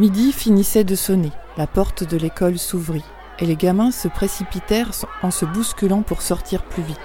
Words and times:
Midi 0.00 0.32
finissait 0.32 0.82
de 0.82 0.94
sonner, 0.94 1.30
la 1.58 1.66
porte 1.66 2.04
de 2.04 2.16
l'école 2.16 2.58
s'ouvrit, 2.58 3.04
et 3.38 3.44
les 3.44 3.54
gamins 3.54 3.90
se 3.90 4.08
précipitèrent 4.08 4.92
en 5.22 5.30
se 5.30 5.44
bousculant 5.44 6.00
pour 6.00 6.22
sortir 6.22 6.64
plus 6.64 6.82
vite. 6.82 6.96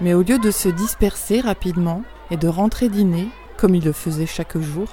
Mais 0.00 0.14
au 0.14 0.22
lieu 0.22 0.38
de 0.38 0.52
se 0.52 0.68
disperser 0.68 1.40
rapidement 1.40 2.04
et 2.30 2.36
de 2.36 2.46
rentrer 2.46 2.88
dîner, 2.90 3.26
comme 3.56 3.74
ils 3.74 3.84
le 3.84 3.90
faisaient 3.90 4.24
chaque 4.24 4.56
jour, 4.56 4.86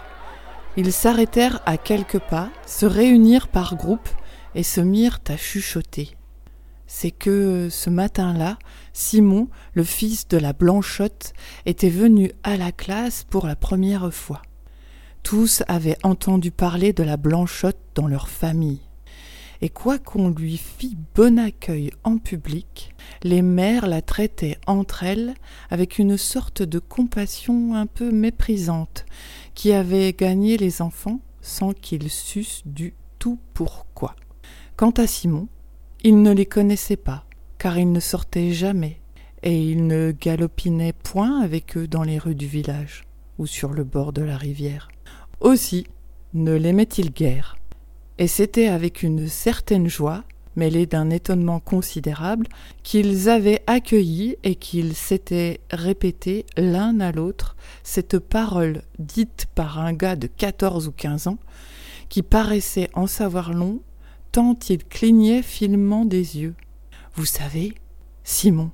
ils 0.76 0.92
s'arrêtèrent 0.92 1.62
à 1.68 1.78
quelques 1.78 2.18
pas, 2.18 2.50
se 2.66 2.88
réunirent 2.88 3.50
par 3.50 3.76
groupe 3.76 4.10
et 4.56 4.64
se 4.64 4.82
mirent 4.82 5.20
à 5.28 5.38
chuchoter. 5.38 6.18
C'est 6.88 7.12
que 7.12 7.68
ce 7.70 7.92
matin-là, 7.92 8.58
Simon, 8.92 9.50
le 9.76 9.84
fils 9.84 10.28
de 10.30 10.38
la 10.38 10.54
Blanchotte, 10.54 11.34
était 11.68 11.92
venu 11.92 12.32
à 12.42 12.58
la 12.58 12.72
classe 12.72 13.24
pour 13.24 13.46
la 13.46 13.56
première 13.56 14.12
fois. 14.12 14.42
Tous 15.26 15.64
avaient 15.68 15.98
entendu 16.04 16.52
parler 16.52 16.94
de 16.94 17.02
la 17.02 17.18
Blanchotte 17.18 17.80
dans 17.96 18.08
leur 18.08 18.30
famille. 18.30 18.82
Et 19.60 19.70
quoiqu'on 19.70 20.30
lui 20.30 20.56
fît 20.56 20.96
bon 21.16 21.40
accueil 21.40 21.90
en 22.04 22.20
public, 22.20 22.94
les 23.24 23.42
mères 23.42 23.88
la 23.88 24.04
traitaient 24.04 24.60
entre 24.68 25.02
elles 25.02 25.34
avec 25.72 25.98
une 25.98 26.16
sorte 26.16 26.62
de 26.62 26.78
compassion 26.78 27.74
un 27.74 27.88
peu 27.88 28.12
méprisante, 28.12 29.08
qui 29.56 29.74
avait 29.74 30.14
gagné 30.14 30.58
les 30.58 30.84
enfants 30.84 31.20
sans 31.42 31.74
qu'ils 31.74 32.12
sussent 32.12 32.62
du 32.68 32.94
tout 33.18 33.40
pourquoi. 33.56 34.16
Quant 34.76 34.92
à 34.92 35.08
Simon, 35.08 35.48
il 36.04 36.22
ne 36.22 36.34
les 36.34 36.46
connaissait 36.46 36.98
pas, 36.98 37.26
car 37.58 37.80
il 37.80 37.92
ne 37.92 38.00
sortait 38.00 38.52
jamais, 38.52 39.00
et 39.42 39.60
il 39.60 39.88
ne 39.88 40.12
galopinait 40.12 40.94
point 40.94 41.42
avec 41.42 41.78
eux 41.78 41.88
dans 41.88 42.04
les 42.04 42.20
rues 42.20 42.36
du 42.36 42.46
village 42.46 43.06
ou 43.40 43.48
sur 43.48 43.74
le 43.74 43.84
bord 43.84 44.14
de 44.14 44.22
la 44.22 44.38
rivière. 44.38 44.88
Aussi 45.40 45.88
ne 46.34 46.54
l'aimait-il 46.54 47.12
guère, 47.12 47.58
et 48.18 48.28
c'était 48.28 48.68
avec 48.68 49.04
une 49.04 49.28
certaine 49.28 49.88
joie, 49.88 50.24
mêlée 50.56 50.86
d'un 50.86 51.10
étonnement 51.10 51.60
considérable, 51.60 52.48
qu'ils 52.84 53.30
avaient 53.30 53.62
accueilli 53.68 54.38
et 54.44 54.56
qu'ils 54.56 54.96
s'étaient 54.96 55.60
répété 55.72 56.46
l'un 56.58 57.00
à 57.00 57.12
l'autre 57.12 57.56
cette 57.84 58.20
parole 58.20 58.82
dite 59.00 59.48
par 59.56 59.80
un 59.80 59.94
gars 59.94 60.16
de 60.16 60.28
quatorze 60.28 60.88
ou 60.88 60.92
quinze 60.92 61.28
ans, 61.28 61.40
qui 62.10 62.22
paraissait 62.22 62.90
en 62.94 63.08
savoir 63.08 63.54
long 63.54 63.82
tant 64.32 64.58
il 64.70 64.84
clignait 64.84 65.42
finement 65.42 66.06
des 66.06 66.38
yeux. 66.40 66.56
Vous 67.16 67.26
savez, 67.26 67.74
Simon, 68.24 68.72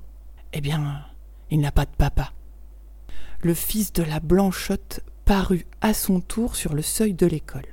eh 0.52 0.60
bien, 0.60 1.02
il 1.50 1.60
n'a 1.60 1.70
pas 1.70 1.84
de 1.84 1.94
papa. 1.96 2.32
Le 3.42 3.54
fils 3.54 3.92
de 3.92 4.02
la 4.02 4.18
Blanchotte 4.18 5.00
parut 5.32 5.64
à 5.80 5.94
son 5.94 6.20
tour 6.20 6.56
sur 6.56 6.74
le 6.74 6.82
seuil 6.82 7.14
de 7.14 7.24
l'école. 7.24 7.64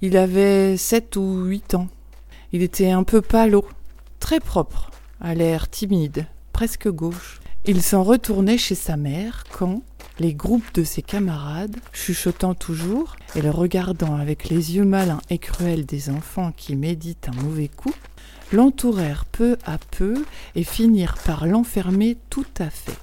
Il 0.00 0.16
avait 0.16 0.76
sept 0.76 1.16
ou 1.16 1.42
huit 1.42 1.74
ans. 1.74 1.88
Il 2.52 2.62
était 2.62 2.92
un 2.92 3.02
peu 3.02 3.20
pâle, 3.20 3.56
très 4.20 4.38
propre, 4.38 4.92
à 5.20 5.34
l'air 5.34 5.68
timide, 5.68 6.26
presque 6.52 6.88
gauche. 6.88 7.40
Il 7.64 7.82
s'en 7.82 8.04
retournait 8.04 8.58
chez 8.58 8.76
sa 8.76 8.96
mère 8.96 9.42
quand 9.50 9.82
les 10.20 10.34
groupes 10.34 10.72
de 10.72 10.84
ses 10.84 11.02
camarades, 11.02 11.74
chuchotant 11.92 12.54
toujours 12.54 13.16
et 13.34 13.42
le 13.42 13.50
regardant 13.50 14.14
avec 14.14 14.48
les 14.48 14.76
yeux 14.76 14.84
malins 14.84 15.20
et 15.30 15.38
cruels 15.38 15.86
des 15.86 16.10
enfants 16.10 16.52
qui 16.56 16.76
méditent 16.76 17.28
un 17.28 17.42
mauvais 17.42 17.66
coup, 17.66 17.94
l'entourèrent 18.52 19.24
peu 19.24 19.56
à 19.66 19.78
peu 19.78 20.24
et 20.54 20.62
finirent 20.62 21.18
par 21.26 21.48
l'enfermer 21.48 22.18
tout 22.30 22.46
à 22.60 22.70
fait. 22.70 22.98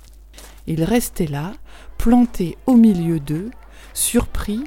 Il 0.65 0.85
restait 0.85 1.27
là, 1.27 1.51
planté 1.97 2.57
au 2.67 2.77
milieu 2.77 3.19
d'eux, 3.19 3.51
surpris 3.93 4.63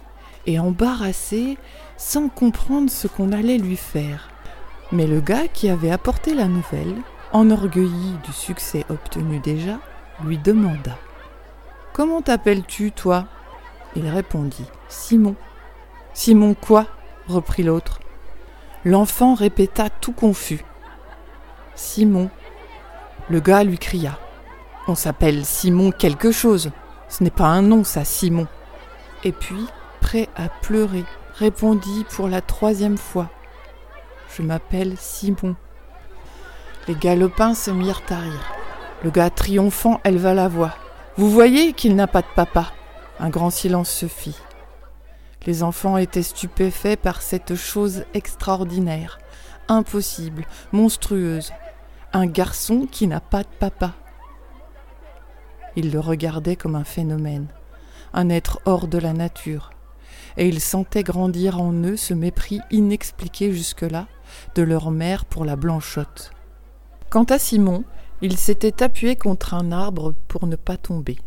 et 0.47 0.59
embarrassé, 0.59 1.59
sans 1.97 2.29
comprendre 2.29 2.91
ce 2.91 3.07
qu'on 3.07 3.33
allait 3.33 3.59
lui 3.59 3.77
faire. 3.77 4.29
Mais 4.93 5.07
le 5.07 5.21
gars 5.21 5.49
qui 5.49 5.69
avait 5.69 5.91
apporté 5.91 6.35
la 6.35 6.47
nouvelle, 6.47 6.95
enorgueilli 7.33 8.17
du 8.25 8.33
succès 8.33 8.85
obtenu 8.89 9.39
déjà, 9.41 9.79
lui 10.25 10.39
demanda 10.39 10.97
Comment 11.93 12.23
t'appelles-tu, 12.23 12.93
toi? 12.93 13.27
Il 13.97 14.09
répondit 14.09 14.67
Simon. 14.89 15.37
Simon 16.13 16.55
quoi? 16.55 16.87
reprit 17.29 17.63
l'autre. 17.63 18.01
L'enfant 18.85 19.35
répéta 19.35 19.89
tout 19.89 20.13
confus 20.13 20.65
Simon. 21.75 22.31
Le 23.29 23.41
gars 23.41 23.65
lui 23.65 23.79
cria 23.79 24.19
On 24.87 24.95
s'appelle 24.95 25.45
Simon 25.45 25.91
quelque 25.91 26.31
chose. 26.33 26.71
Ce 27.09 27.25
n'est 27.25 27.31
pas 27.31 27.47
un 27.47 27.63
nom, 27.63 27.85
ça, 27.85 28.05
Simon. 28.05 28.47
Et 29.25 29.33
puis, 29.33 29.67
prêt 30.01 30.29
à 30.37 30.49
pleurer, 30.49 31.05
répondit 31.35 32.05
pour 32.11 32.29
la 32.29 32.41
troisième 32.41 32.99
fois. 32.99 33.31
Je 34.37 34.43
m'appelle 34.43 34.97
Simon. 34.99 35.57
Les 36.87 36.95
galopins 36.95 37.55
se 37.55 37.71
mirent 37.71 38.03
à 38.11 38.19
rire. 38.19 38.53
Le 39.03 39.11
gars 39.11 39.31
triomphant 39.31 40.01
éleva 40.05 40.35
la 40.35 40.49
voix. 40.49 40.75
Vous 41.17 41.31
voyez 41.31 41.73
qu'il 41.73 41.97
n'a 41.97 42.07
pas 42.07 42.23
de 42.23 42.27
papa. 42.35 42.73
Un 43.19 43.31
grand 43.31 43.51
silence 43.51 43.91
se 43.91 44.07
fit. 44.07 44.37
Les 45.47 45.63
enfants 45.63 45.97
étaient 45.97 46.23
stupéfaits 46.23 46.97
par 46.97 47.23
cette 47.23 47.55
chose 47.55 48.05
extraordinaire, 48.15 49.19
impossible, 49.69 50.47
monstrueuse. 50.73 51.53
Un 52.13 52.27
garçon 52.27 52.87
qui 52.91 53.07
n'a 53.07 53.21
pas 53.21 53.43
de 53.43 53.49
papa. 53.59 53.93
Ils 55.77 55.91
le 55.91 56.01
regardaient 56.01 56.57
comme 56.57 56.77
un 56.77 56.85
phénomène, 56.85 57.47
un 58.15 58.31
être 58.31 58.61
hors 58.65 58.89
de 58.89 58.99
la 58.99 59.13
nature, 59.13 59.71
et 60.37 60.49
ils 60.49 60.61
sentaient 60.61 61.03
grandir 61.03 61.61
en 61.61 61.73
eux 61.73 61.97
ce 61.97 62.15
mépris 62.15 62.61
inexpliqué 62.71 63.53
jusque-là 63.53 64.07
de 64.55 64.63
leur 64.63 64.91
mère 64.91 65.25
pour 65.25 65.45
la 65.45 65.57
blanchotte. 65.57 66.31
Quant 67.11 67.25
à 67.25 67.39
Simon, 67.39 67.85
il 68.23 68.37
s'était 68.37 68.83
appuyé 68.83 69.17
contre 69.17 69.55
un 69.55 69.71
arbre 69.71 70.15
pour 70.29 70.47
ne 70.47 70.57
pas 70.57 70.77
tomber, 70.77 71.19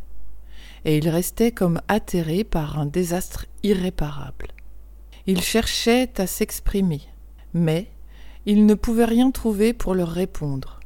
et 0.86 0.98
il 0.98 1.10
restait 1.10 1.52
comme 1.52 1.82
atterré 1.88 2.44
par 2.44 2.80
un 2.80 2.86
désastre 2.86 3.46
irréparable. 3.64 4.48
Il 5.26 5.42
cherchait 5.42 6.20
à 6.20 6.26
s'exprimer, 6.26 7.02
mais 7.54 7.92
il 8.46 8.66
ne 8.66 8.74
pouvait 8.74 9.06
rien 9.06 9.30
trouver 9.32 9.74
pour 9.74 9.94
leur 9.94 10.10
répondre, 10.10 10.80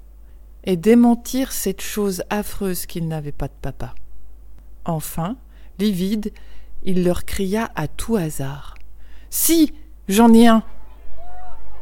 et 0.63 0.75
démentir 0.75 1.51
cette 1.51 1.81
chose 1.81 2.23
affreuse 2.29 2.85
qu'il 2.85 3.07
n'avait 3.07 3.31
pas 3.31 3.47
de 3.47 3.53
papa. 3.61 3.93
Enfin, 4.85 5.37
livide, 5.81 6.31
il 6.83 7.03
leur 7.03 7.25
cria 7.25 7.71
à 7.75 7.87
tout 7.87 8.15
hasard. 8.15 8.75
Si. 9.29 9.73
J'en 10.07 10.33
ai 10.33 10.47
un. 10.47 10.63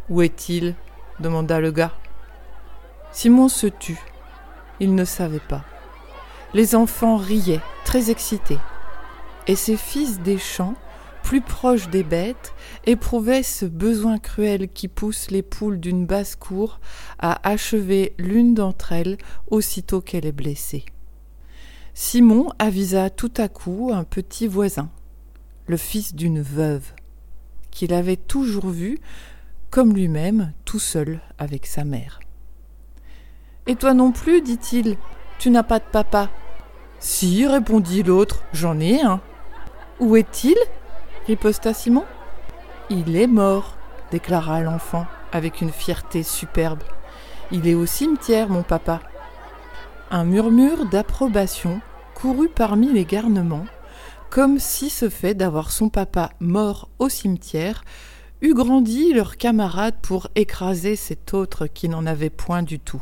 Où 0.09 0.21
est-il? 0.21 0.75
demanda 1.19 1.59
le 1.59 1.71
gars. 1.71 1.93
Simon 3.11 3.49
se 3.49 3.67
tut. 3.67 3.99
Il 4.79 4.93
ne 4.93 5.05
savait 5.05 5.39
pas. 5.39 5.63
Les 6.53 6.75
enfants 6.75 7.17
riaient, 7.17 7.61
très 7.85 8.11
excités. 8.11 8.59
Et 9.47 9.55
ces 9.55 9.77
fils 9.77 10.19
des 10.19 10.37
champs, 10.37 10.75
plus 11.23 11.41
proches 11.41 11.89
des 11.89 12.03
bêtes, 12.03 12.53
éprouvaient 12.85 13.43
ce 13.43 13.66
besoin 13.66 14.19
cruel 14.19 14.69
qui 14.69 14.87
pousse 14.87 15.31
les 15.31 15.41
poules 15.41 15.79
d'une 15.79 16.05
basse-cour 16.05 16.79
à 17.17 17.47
achever 17.49 18.13
l'une 18.19 18.53
d'entre 18.53 18.91
elles 18.91 19.17
aussitôt 19.47 20.01
qu'elle 20.01 20.25
est 20.25 20.31
blessée. 20.31 20.85
Simon 22.01 22.47
avisa 22.59 23.09
tout 23.09 23.33
à 23.35 23.49
coup 23.49 23.91
un 23.93 24.05
petit 24.05 24.47
voisin, 24.47 24.87
le 25.67 25.75
fils 25.75 26.15
d'une 26.15 26.41
veuve, 26.41 26.93
qu'il 27.71 27.93
avait 27.93 28.15
toujours 28.15 28.69
vu, 28.69 28.99
comme 29.69 29.93
lui-même, 29.93 30.53
tout 30.63 30.79
seul 30.79 31.19
avec 31.37 31.65
sa 31.65 31.83
mère. 31.83 32.21
Et 33.67 33.75
toi 33.75 33.93
non 33.93 34.13
plus, 34.13 34.41
dit-il, 34.41 34.95
tu 35.39 35.49
n'as 35.49 35.63
pas 35.63 35.79
de 35.79 35.83
papa. 35.91 36.29
Si, 36.99 37.45
répondit 37.45 38.01
l'autre, 38.01 38.43
j'en 38.53 38.79
ai 38.79 39.02
un. 39.02 39.19
Où 39.99 40.16
est-il? 40.16 40.55
riposta 41.28 41.73
Simon. 41.73 42.05
Il 42.90 43.17
est 43.17 43.28
mort, 43.28 43.75
déclara 44.09 44.61
l'enfant 44.61 45.05
avec 45.34 45.59
une 45.59 45.73
fierté 45.73 46.23
superbe. 46.23 46.81
Il 47.52 47.67
est 47.67 47.75
au 47.75 47.85
cimetière, 47.85 48.47
mon 48.47 48.63
papa. 48.63 49.02
Un 50.11 50.23
murmure 50.23 50.85
d'approbation 50.85 51.81
courut 52.21 52.49
parmi 52.49 52.91
les 52.91 53.05
garnements, 53.05 53.66
comme 54.29 54.59
si 54.59 54.89
ce 54.89 55.09
fait 55.09 55.33
d'avoir 55.33 55.71
son 55.71 55.87
papa 55.89 56.31
mort 56.41 56.89
au 56.99 57.07
cimetière 57.07 57.83
eût 58.41 58.53
grandi 58.53 59.13
leurs 59.13 59.37
camarades 59.37 59.95
pour 60.01 60.27
écraser 60.35 60.95
cet 60.97 61.33
autre 61.33 61.67
qui 61.67 61.87
n'en 61.87 62.05
avait 62.05 62.29
point 62.29 62.61
du 62.61 62.79
tout. 62.79 63.01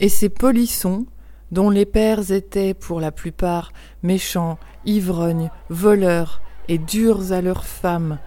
Et 0.00 0.10
ces 0.10 0.28
polissons, 0.28 1.06
dont 1.50 1.70
les 1.70 1.86
pères 1.86 2.30
étaient 2.30 2.74
pour 2.74 3.00
la 3.00 3.10
plupart 3.10 3.72
méchants, 4.02 4.58
ivrognes, 4.84 5.50
voleurs 5.70 6.42
et 6.68 6.78
durs 6.78 7.32
à 7.32 7.40
leurs 7.40 7.64
femmes, 7.64 8.18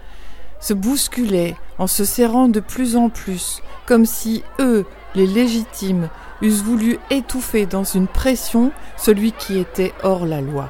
se 0.59 0.73
bousculaient 0.73 1.55
en 1.77 1.87
se 1.87 2.03
serrant 2.03 2.47
de 2.47 2.59
plus 2.59 2.95
en 2.95 3.09
plus, 3.09 3.61
comme 3.85 4.05
si 4.05 4.43
eux, 4.59 4.85
les 5.15 5.27
légitimes, 5.27 6.09
eussent 6.41 6.63
voulu 6.63 6.99
étouffer 7.09 7.65
dans 7.65 7.83
une 7.83 8.07
pression 8.07 8.71
celui 8.97 9.31
qui 9.31 9.57
était 9.57 9.93
hors 10.03 10.25
la 10.25 10.41
loi. 10.41 10.69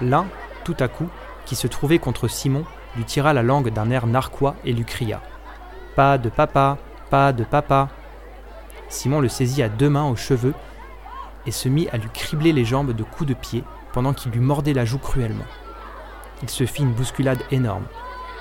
L'un, 0.00 0.26
tout 0.64 0.76
à 0.80 0.88
coup, 0.88 1.08
qui 1.44 1.54
se 1.54 1.66
trouvait 1.66 1.98
contre 1.98 2.28
Simon, 2.28 2.64
lui 2.96 3.04
tira 3.04 3.32
la 3.32 3.42
langue 3.42 3.72
d'un 3.72 3.90
air 3.90 4.06
narquois 4.06 4.56
et 4.64 4.72
lui 4.72 4.84
cria 4.84 5.22
Pas 5.94 6.18
de 6.18 6.28
papa, 6.28 6.78
pas 7.08 7.32
de 7.32 7.44
papa. 7.44 7.88
Simon 8.88 9.20
le 9.20 9.28
saisit 9.28 9.62
à 9.62 9.68
deux 9.68 9.88
mains 9.88 10.08
aux 10.08 10.16
cheveux 10.16 10.54
et 11.46 11.50
se 11.50 11.68
mit 11.68 11.88
à 11.90 11.96
lui 11.96 12.08
cribler 12.12 12.52
les 12.52 12.64
jambes 12.64 12.92
de 12.92 13.02
coups 13.02 13.28
de 13.28 13.34
pied 13.34 13.64
pendant 13.92 14.12
qu'il 14.12 14.32
lui 14.32 14.40
mordait 14.40 14.74
la 14.74 14.84
joue 14.84 14.98
cruellement. 14.98 15.46
Il 16.42 16.50
se 16.50 16.66
fit 16.66 16.82
une 16.82 16.92
bousculade 16.92 17.42
énorme. 17.50 17.86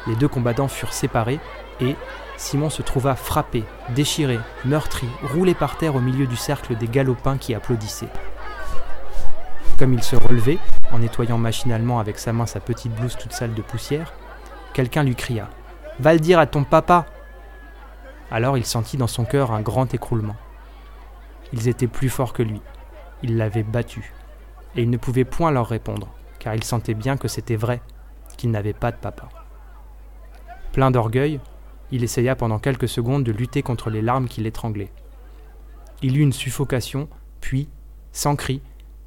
Les 0.07 0.15
deux 0.15 0.27
combattants 0.27 0.67
furent 0.67 0.93
séparés 0.93 1.39
et 1.79 1.95
Simon 2.37 2.69
se 2.69 2.81
trouva 2.81 3.15
frappé, 3.15 3.63
déchiré, 3.89 4.39
meurtri, 4.65 5.07
roulé 5.33 5.53
par 5.53 5.77
terre 5.77 5.95
au 5.95 6.01
milieu 6.01 6.27
du 6.27 6.35
cercle 6.35 6.75
des 6.75 6.87
galopins 6.87 7.37
qui 7.37 7.55
applaudissaient. 7.55 8.09
Comme 9.79 9.93
il 9.93 10.03
se 10.03 10.15
relevait, 10.15 10.59
en 10.91 10.99
nettoyant 10.99 11.37
machinalement 11.37 11.99
avec 11.99 12.17
sa 12.19 12.33
main 12.33 12.45
sa 12.45 12.59
petite 12.59 12.93
blouse 12.93 13.17
toute 13.17 13.33
sale 13.33 13.53
de 13.53 13.61
poussière, 13.61 14.13
quelqu'un 14.73 15.03
lui 15.03 15.15
cria 15.15 15.49
Va 15.99 16.13
le 16.13 16.19
dire 16.19 16.39
à 16.39 16.45
ton 16.45 16.63
papa 16.63 17.05
Alors 18.31 18.57
il 18.57 18.65
sentit 18.65 18.97
dans 18.97 19.07
son 19.07 19.25
cœur 19.25 19.51
un 19.51 19.61
grand 19.61 19.93
écroulement. 19.93 20.35
Ils 21.53 21.67
étaient 21.67 21.87
plus 21.87 22.09
forts 22.09 22.33
que 22.33 22.43
lui. 22.43 22.61
Il 23.23 23.37
l'avait 23.37 23.63
battu. 23.63 24.13
Et 24.75 24.81
il 24.81 24.89
ne 24.89 24.97
pouvait 24.97 25.23
point 25.23 25.51
leur 25.51 25.67
répondre, 25.67 26.09
car 26.39 26.53
il 26.53 26.63
sentait 26.63 26.93
bien 26.93 27.15
que 27.15 27.29
c'était 27.29 27.55
vrai, 27.55 27.81
qu'il 28.37 28.51
n'avait 28.51 28.73
pas 28.73 28.91
de 28.91 28.97
papa. 28.97 29.29
Plein 30.73 30.91
d'orgueil, 30.91 31.39
il 31.91 32.03
essaya 32.03 32.35
pendant 32.35 32.59
quelques 32.59 32.87
secondes 32.87 33.23
de 33.23 33.31
lutter 33.31 33.61
contre 33.61 33.89
les 33.89 34.01
larmes 34.01 34.27
qui 34.27 34.41
l'étranglaient. 34.41 34.91
Il 36.01 36.17
eut 36.17 36.21
une 36.21 36.33
suffocation, 36.33 37.07
puis, 37.41 37.69
sans 38.11 38.35
cri, 38.35 38.61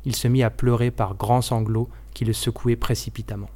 il 0.04 0.14
se 0.14 0.28
mit 0.28 0.42
à 0.42 0.50
pleurer 0.50 0.90
par 0.90 1.14
grands 1.14 1.42
sanglots 1.42 1.88
qui 2.14 2.24
le 2.24 2.32
secouaient 2.32 2.76
précipitamment. 2.76 3.50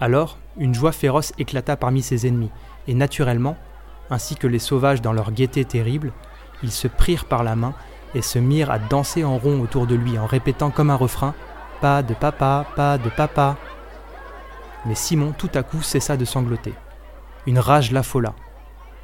Alors, 0.00 0.38
une 0.58 0.74
joie 0.74 0.92
féroce 0.92 1.32
éclata 1.38 1.76
parmi 1.76 2.02
ses 2.02 2.26
ennemis, 2.26 2.50
et 2.86 2.94
naturellement, 2.94 3.56
ainsi 4.10 4.36
que 4.36 4.46
les 4.46 4.58
sauvages 4.58 5.02
dans 5.02 5.12
leur 5.12 5.32
gaieté 5.32 5.64
terrible, 5.64 6.12
ils 6.62 6.70
se 6.70 6.88
prirent 6.88 7.24
par 7.24 7.42
la 7.42 7.56
main 7.56 7.74
et 8.14 8.22
se 8.22 8.38
mirent 8.38 8.70
à 8.70 8.78
danser 8.78 9.24
en 9.24 9.38
rond 9.38 9.60
autour 9.60 9.86
de 9.86 9.94
lui 9.94 10.18
en 10.18 10.26
répétant 10.26 10.70
comme 10.70 10.90
un 10.90 10.96
refrain 10.96 11.34
Pas 11.80 12.02
de 12.02 12.14
papa, 12.14 12.66
pas 12.76 12.98
de 12.98 13.08
papa. 13.10 13.56
Mais 14.86 14.94
Simon 14.94 15.32
tout 15.36 15.50
à 15.54 15.62
coup 15.62 15.82
cessa 15.82 16.16
de 16.16 16.24
sangloter. 16.24 16.74
Une 17.46 17.58
rage 17.58 17.92
l'affola. 17.92 18.34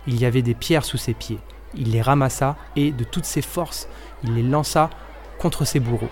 Il 0.07 0.21
y 0.21 0.25
avait 0.25 0.43
des 0.43 0.55
pierres 0.55 0.85
sous 0.85 0.97
ses 0.97 1.15
pieds. 1.15 1.39
Il 1.75 1.93
les 1.93 2.03
ramassa 2.03 2.57
et, 2.77 2.93
de 2.93 3.05
toutes 3.05 3.25
ses 3.25 3.43
forces, 3.43 3.89
il 4.23 4.35
les 4.35 4.43
lança 4.43 4.91
contre 5.39 5.65
ses 5.65 5.81
bourreaux. 5.81 6.11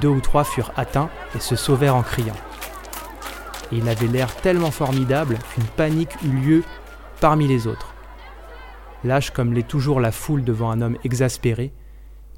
Deux 0.00 0.08
ou 0.08 0.20
trois 0.20 0.44
furent 0.44 0.72
atteints 0.76 1.10
et 1.34 1.40
se 1.40 1.56
sauvèrent 1.56 1.96
en 1.96 2.02
criant. 2.02 2.36
Et 3.70 3.76
il 3.76 3.88
avait 3.88 4.06
l'air 4.06 4.34
tellement 4.34 4.70
formidable 4.70 5.38
qu'une 5.52 5.64
panique 5.64 6.16
eut 6.24 6.28
lieu 6.28 6.64
parmi 7.20 7.46
les 7.46 7.66
autres. 7.66 7.94
Lâche 9.04 9.30
comme 9.30 9.52
l'est 9.52 9.66
toujours 9.66 10.00
la 10.00 10.12
foule 10.12 10.44
devant 10.44 10.70
un 10.70 10.80
homme 10.80 10.96
exaspéré, 11.04 11.72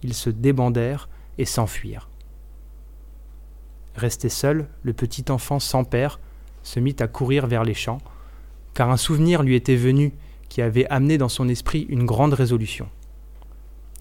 ils 0.02 0.14
se 0.14 0.30
débandèrent 0.30 1.08
et 1.38 1.44
s'enfuirent. 1.44 2.08
Resté 3.96 4.28
seul, 4.28 4.68
le 4.82 4.92
petit 4.92 5.24
enfant 5.30 5.58
sans 5.60 5.84
père 5.84 6.18
se 6.62 6.80
mit 6.80 6.96
à 7.00 7.06
courir 7.06 7.46
vers 7.46 7.64
les 7.64 7.74
champs, 7.74 8.00
car 8.72 8.90
un 8.90 8.96
souvenir 8.96 9.42
lui 9.42 9.54
était 9.54 9.76
venu 9.76 10.12
qui 10.48 10.62
avait 10.62 10.86
amené 10.86 11.18
dans 11.18 11.28
son 11.28 11.48
esprit 11.48 11.86
une 11.88 12.06
grande 12.06 12.34
résolution. 12.34 12.88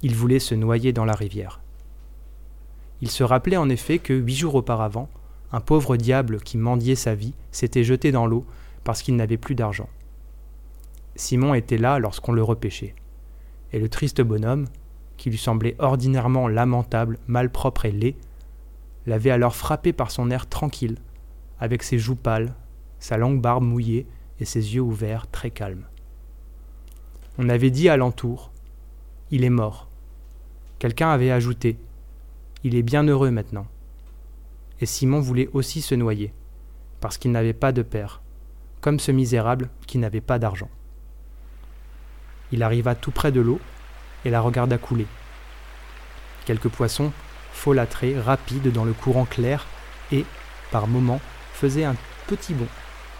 Il 0.01 0.15
voulait 0.15 0.39
se 0.39 0.55
noyer 0.55 0.93
dans 0.93 1.05
la 1.05 1.13
rivière. 1.13 1.61
Il 3.01 3.11
se 3.11 3.23
rappelait 3.23 3.57
en 3.57 3.69
effet 3.69 3.99
que 3.99 4.13
huit 4.13 4.35
jours 4.35 4.55
auparavant, 4.55 5.09
un 5.51 5.59
pauvre 5.59 5.97
diable 5.97 6.39
qui 6.39 6.57
mendiait 6.57 6.95
sa 6.95 7.15
vie 7.15 7.33
s'était 7.51 7.83
jeté 7.83 8.11
dans 8.11 8.25
l'eau 8.25 8.45
parce 8.83 9.01
qu'il 9.01 9.15
n'avait 9.15 9.37
plus 9.37 9.55
d'argent. 9.55 9.89
Simon 11.15 11.53
était 11.53 11.77
là 11.77 11.99
lorsqu'on 11.99 12.31
le 12.31 12.43
repêchait. 12.43 12.95
Et 13.71 13.79
le 13.79 13.89
triste 13.89 14.21
bonhomme, 14.21 14.67
qui 15.17 15.29
lui 15.29 15.37
semblait 15.37 15.75
ordinairement 15.79 16.47
lamentable, 16.47 17.19
malpropre 17.27 17.85
et 17.85 17.91
laid, 17.91 18.15
l'avait 19.05 19.31
alors 19.31 19.55
frappé 19.55 19.93
par 19.93 20.11
son 20.11 20.31
air 20.31 20.47
tranquille, 20.47 20.97
avec 21.59 21.83
ses 21.83 21.99
joues 21.99 22.15
pâles, 22.15 22.53
sa 22.99 23.17
longue 23.17 23.41
barbe 23.41 23.63
mouillée 23.63 24.07
et 24.39 24.45
ses 24.45 24.75
yeux 24.75 24.81
ouverts 24.81 25.29
très 25.29 25.51
calmes. 25.51 25.85
On 27.37 27.49
avait 27.49 27.71
dit 27.71 27.89
alentour 27.89 28.51
Il 29.31 29.43
est 29.43 29.49
mort. 29.49 29.87
Quelqu'un 30.79 31.09
avait 31.09 31.31
ajouté 31.31 31.77
Il 32.63 32.75
est 32.75 32.83
bien 32.83 33.03
heureux 33.03 33.31
maintenant. 33.31 33.67
Et 34.81 34.85
Simon 34.85 35.19
voulait 35.19 35.49
aussi 35.53 35.81
se 35.81 35.95
noyer, 35.95 36.33
parce 36.99 37.17
qu'il 37.17 37.31
n'avait 37.31 37.53
pas 37.53 37.71
de 37.71 37.81
père, 37.81 38.21
comme 38.81 38.99
ce 38.99 39.11
misérable 39.11 39.69
qui 39.87 39.97
n'avait 39.97 40.21
pas 40.21 40.39
d'argent. 40.39 40.69
Il 42.51 42.63
arriva 42.63 42.95
tout 42.95 43.11
près 43.11 43.31
de 43.31 43.41
l'eau 43.41 43.59
et 44.25 44.29
la 44.29 44.41
regarda 44.41 44.77
couler. 44.77 45.07
Quelques 46.45 46.69
poissons 46.69 47.11
folâtraient 47.53 48.19
rapides 48.19 48.71
dans 48.71 48.83
le 48.83 48.93
courant 48.93 49.25
clair 49.25 49.65
et, 50.11 50.25
par 50.71 50.87
moments, 50.87 51.21
faisaient 51.53 51.85
un 51.85 51.95
petit 52.27 52.53
bond 52.53 52.67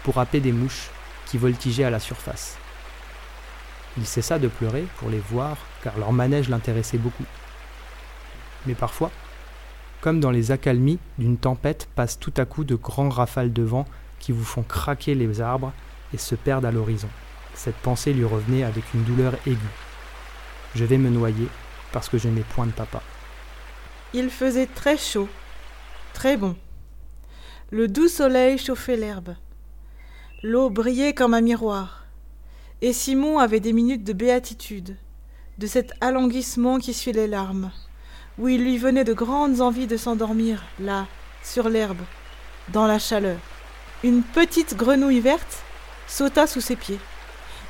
pour 0.03 0.17
happer 0.17 0.39
des 0.39 0.51
mouches 0.51 0.89
qui 1.25 1.37
voltigeaient 1.37 1.85
à 1.85 1.89
la 1.89 1.99
surface. 1.99 2.57
Il 3.97 4.05
cessa 4.05 4.39
de 4.39 4.47
pleurer 4.47 4.85
pour 4.97 5.09
les 5.09 5.19
voir 5.19 5.57
car 5.83 5.97
leur 5.97 6.11
manège 6.11 6.49
l'intéressait 6.49 6.97
beaucoup. 6.97 7.25
Mais 8.65 8.73
parfois, 8.73 9.11
comme 10.01 10.19
dans 10.19 10.31
les 10.31 10.51
accalmies 10.51 10.99
d'une 11.17 11.37
tempête, 11.37 11.87
passent 11.95 12.19
tout 12.19 12.33
à 12.37 12.45
coup 12.45 12.63
de 12.63 12.75
grands 12.75 13.09
rafales 13.09 13.53
de 13.53 13.63
vent 13.63 13.85
qui 14.19 14.31
vous 14.31 14.43
font 14.43 14.63
craquer 14.63 15.15
les 15.15 15.41
arbres 15.41 15.71
et 16.13 16.17
se 16.17 16.35
perdent 16.35 16.65
à 16.65 16.71
l'horizon. 16.71 17.09
Cette 17.53 17.75
pensée 17.75 18.13
lui 18.13 18.25
revenait 18.25 18.63
avec 18.63 18.83
une 18.93 19.03
douleur 19.03 19.35
aiguë. 19.45 19.59
Je 20.75 20.85
vais 20.85 20.97
me 20.97 21.09
noyer 21.09 21.47
parce 21.91 22.09
que 22.09 22.17
je 22.17 22.27
n'ai 22.27 22.41
point 22.41 22.65
de 22.65 22.71
papa. 22.71 23.01
Il 24.15 24.29
faisait 24.29 24.67
très 24.67 24.95
chaud, 24.95 25.27
très 26.13 26.37
bon. 26.37 26.55
Le 27.71 27.87
doux 27.87 28.07
soleil 28.07 28.59
chauffait 28.59 28.95
l'herbe. 28.95 29.35
L'eau 30.43 30.69
brillait 30.69 31.15
comme 31.15 31.33
un 31.33 31.41
miroir. 31.41 32.05
Et 32.83 32.93
Simon 32.93 33.39
avait 33.39 33.59
des 33.59 33.73
minutes 33.73 34.03
de 34.03 34.13
béatitude, 34.13 34.97
de 35.57 35.65
cet 35.65 35.93
alanguissement 35.99 36.77
qui 36.77 36.93
suit 36.93 37.11
les 37.11 37.25
larmes, 37.25 37.71
où 38.37 38.47
il 38.49 38.63
lui 38.63 38.77
venait 38.77 39.03
de 39.03 39.13
grandes 39.13 39.61
envies 39.61 39.87
de 39.87 39.97
s'endormir, 39.97 40.63
là, 40.79 41.07
sur 41.43 41.67
l'herbe, 41.67 42.01
dans 42.71 42.85
la 42.85 42.99
chaleur. 42.99 43.39
Une 44.03 44.21
petite 44.21 44.77
grenouille 44.77 45.21
verte 45.21 45.63
sauta 46.07 46.45
sous 46.45 46.61
ses 46.61 46.75
pieds. 46.75 46.99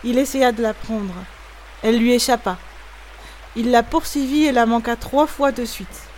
Il 0.04 0.18
essaya 0.18 0.52
de 0.52 0.62
la 0.62 0.74
prendre. 0.74 1.16
Elle 1.84 2.00
lui 2.00 2.12
échappa. 2.12 2.58
Il 3.56 3.72
la 3.72 3.82
poursuivit 3.82 4.44
et 4.44 4.52
la 4.52 4.66
manqua 4.66 4.98
trois 4.98 5.28
fois 5.28 5.54
de 5.54 5.64
suite. 5.64 6.10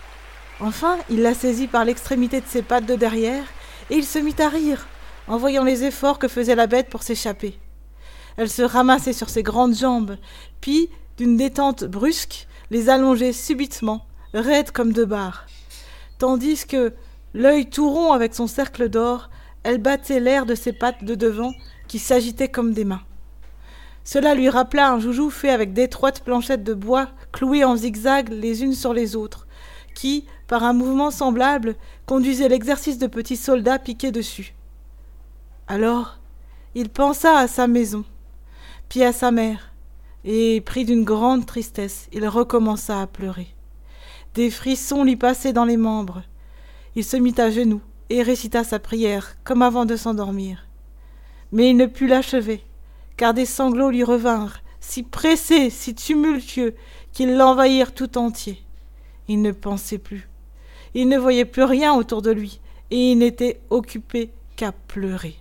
Enfin, 0.62 0.98
il 1.10 1.22
la 1.22 1.34
saisit 1.34 1.68
par 1.68 1.84
l'extrémité 1.84 2.40
de 2.40 2.48
ses 2.48 2.62
pattes 2.62 2.86
de 2.86 2.96
derrière, 2.96 3.44
et 3.90 3.96
il 3.96 4.06
se 4.06 4.20
mit 4.20 4.36
à 4.40 4.48
rire, 4.48 4.88
en 5.28 5.38
voyant 5.38 5.64
les 5.64 5.84
efforts 5.84 6.18
que 6.20 6.28
faisait 6.28 6.56
la 6.56 6.68
bête 6.68 6.90
pour 6.90 7.04
s'échapper. 7.04 7.60
Elle 8.38 8.50
se 8.50 8.62
ramassait 8.62 9.14
sur 9.14 9.30
ses 9.30 9.44
grandes 9.44 9.76
jambes, 9.76 10.18
puis, 10.62 10.90
d'une 11.18 11.38
détente 11.38 11.84
brusque, 11.84 12.48
les 12.72 12.90
allongeait 12.90 13.34
subitement, 13.34 14.06
raides 14.34 14.72
comme 14.72 14.94
deux 14.94 15.06
barres. 15.06 15.46
Tandis 16.20 16.66
que, 16.66 16.94
l'œil 17.34 17.70
tout 17.70 17.90
rond 17.90 18.14
avec 18.14 18.34
son 18.34 18.48
cercle 18.48 18.90
d'or, 18.90 19.30
elle 19.64 19.80
battait 19.80 20.20
l'air 20.20 20.46
de 20.46 20.56
ses 20.56 20.74
pattes 20.74 21.04
de 21.04 21.16
devant 21.16 21.54
qui 21.88 22.00
s'agitaient 22.00 22.50
comme 22.50 22.74
des 22.74 22.86
mains. 22.86 23.04
Cela 24.04 24.36
lui 24.36 24.50
rappela 24.50 24.92
un 24.92 25.00
joujou 25.00 25.30
fait 25.30 25.50
avec 25.50 25.74
d'étroites 25.74 26.24
planchettes 26.24 26.64
de 26.64 26.74
bois 26.74 27.10
clouées 27.32 27.66
en 27.66 27.76
zigzag 27.76 28.30
les 28.30 28.64
unes 28.64 28.74
sur 28.74 28.94
les 28.94 29.16
autres, 29.16 29.48
qui, 29.96 30.26
par 30.48 30.64
un 30.64 30.74
mouvement 30.74 31.12
semblable, 31.12 31.76
conduisait 32.06 32.50
l'exercice 32.50 32.98
de 32.98 33.08
petits 33.08 33.38
soldats 33.38 33.80
piqués 33.80 34.12
dessus. 34.12 34.54
Alors, 35.68 36.20
il 36.76 36.90
pensa 36.90 37.38
à 37.38 37.48
sa 37.48 37.68
maison, 37.68 38.04
puis 38.90 39.04
à 39.04 39.14
sa 39.14 39.32
mère, 39.32 39.72
et, 40.24 40.62
pris 40.62 40.86
d'une 40.86 41.04
grande 41.04 41.46
tristesse, 41.46 42.08
il 42.12 42.28
recommença 42.28 43.02
à 43.02 43.08
pleurer. 43.08 43.48
Des 44.34 44.50
frissons 44.50 45.04
lui 45.04 45.16
passaient 45.16 45.54
dans 45.54 45.66
les 45.66 45.78
membres. 45.78 46.24
Il 46.96 47.04
se 47.04 47.18
mit 47.18 47.36
à 47.38 47.50
genoux 47.50 47.82
et 48.10 48.22
récita 48.22 48.64
sa 48.64 48.80
prière, 48.80 49.36
comme 49.44 49.62
avant 49.62 49.86
de 49.86 49.96
s'endormir. 49.96 50.68
Mais 51.52 51.70
il 51.70 51.78
ne 51.78 51.86
put 51.86 52.08
l'achever 52.08 52.64
car 53.18 53.34
des 53.34 53.46
sanglots 53.46 53.90
lui 53.90 54.04
revinrent, 54.04 54.60
si 54.80 55.04
pressés, 55.04 55.70
si 55.70 55.96
tumultueux, 55.96 56.76
qu'ils 57.14 57.36
l'envahirent 57.38 57.94
tout 57.94 58.18
entier. 58.18 58.62
Il 59.28 59.42
ne 59.42 59.52
pensait 59.52 59.98
plus. 59.98 60.28
Il 60.96 61.10
ne 61.10 61.18
voyait 61.18 61.46
plus 61.46 61.64
rien 61.64 61.94
autour 61.94 62.22
de 62.22 62.32
lui, 62.32 62.62
et 62.90 63.12
il 63.12 63.18
n'était 63.18 63.60
occupé 63.70 64.32
qu'à 64.56 64.72
pleurer. 64.72 65.36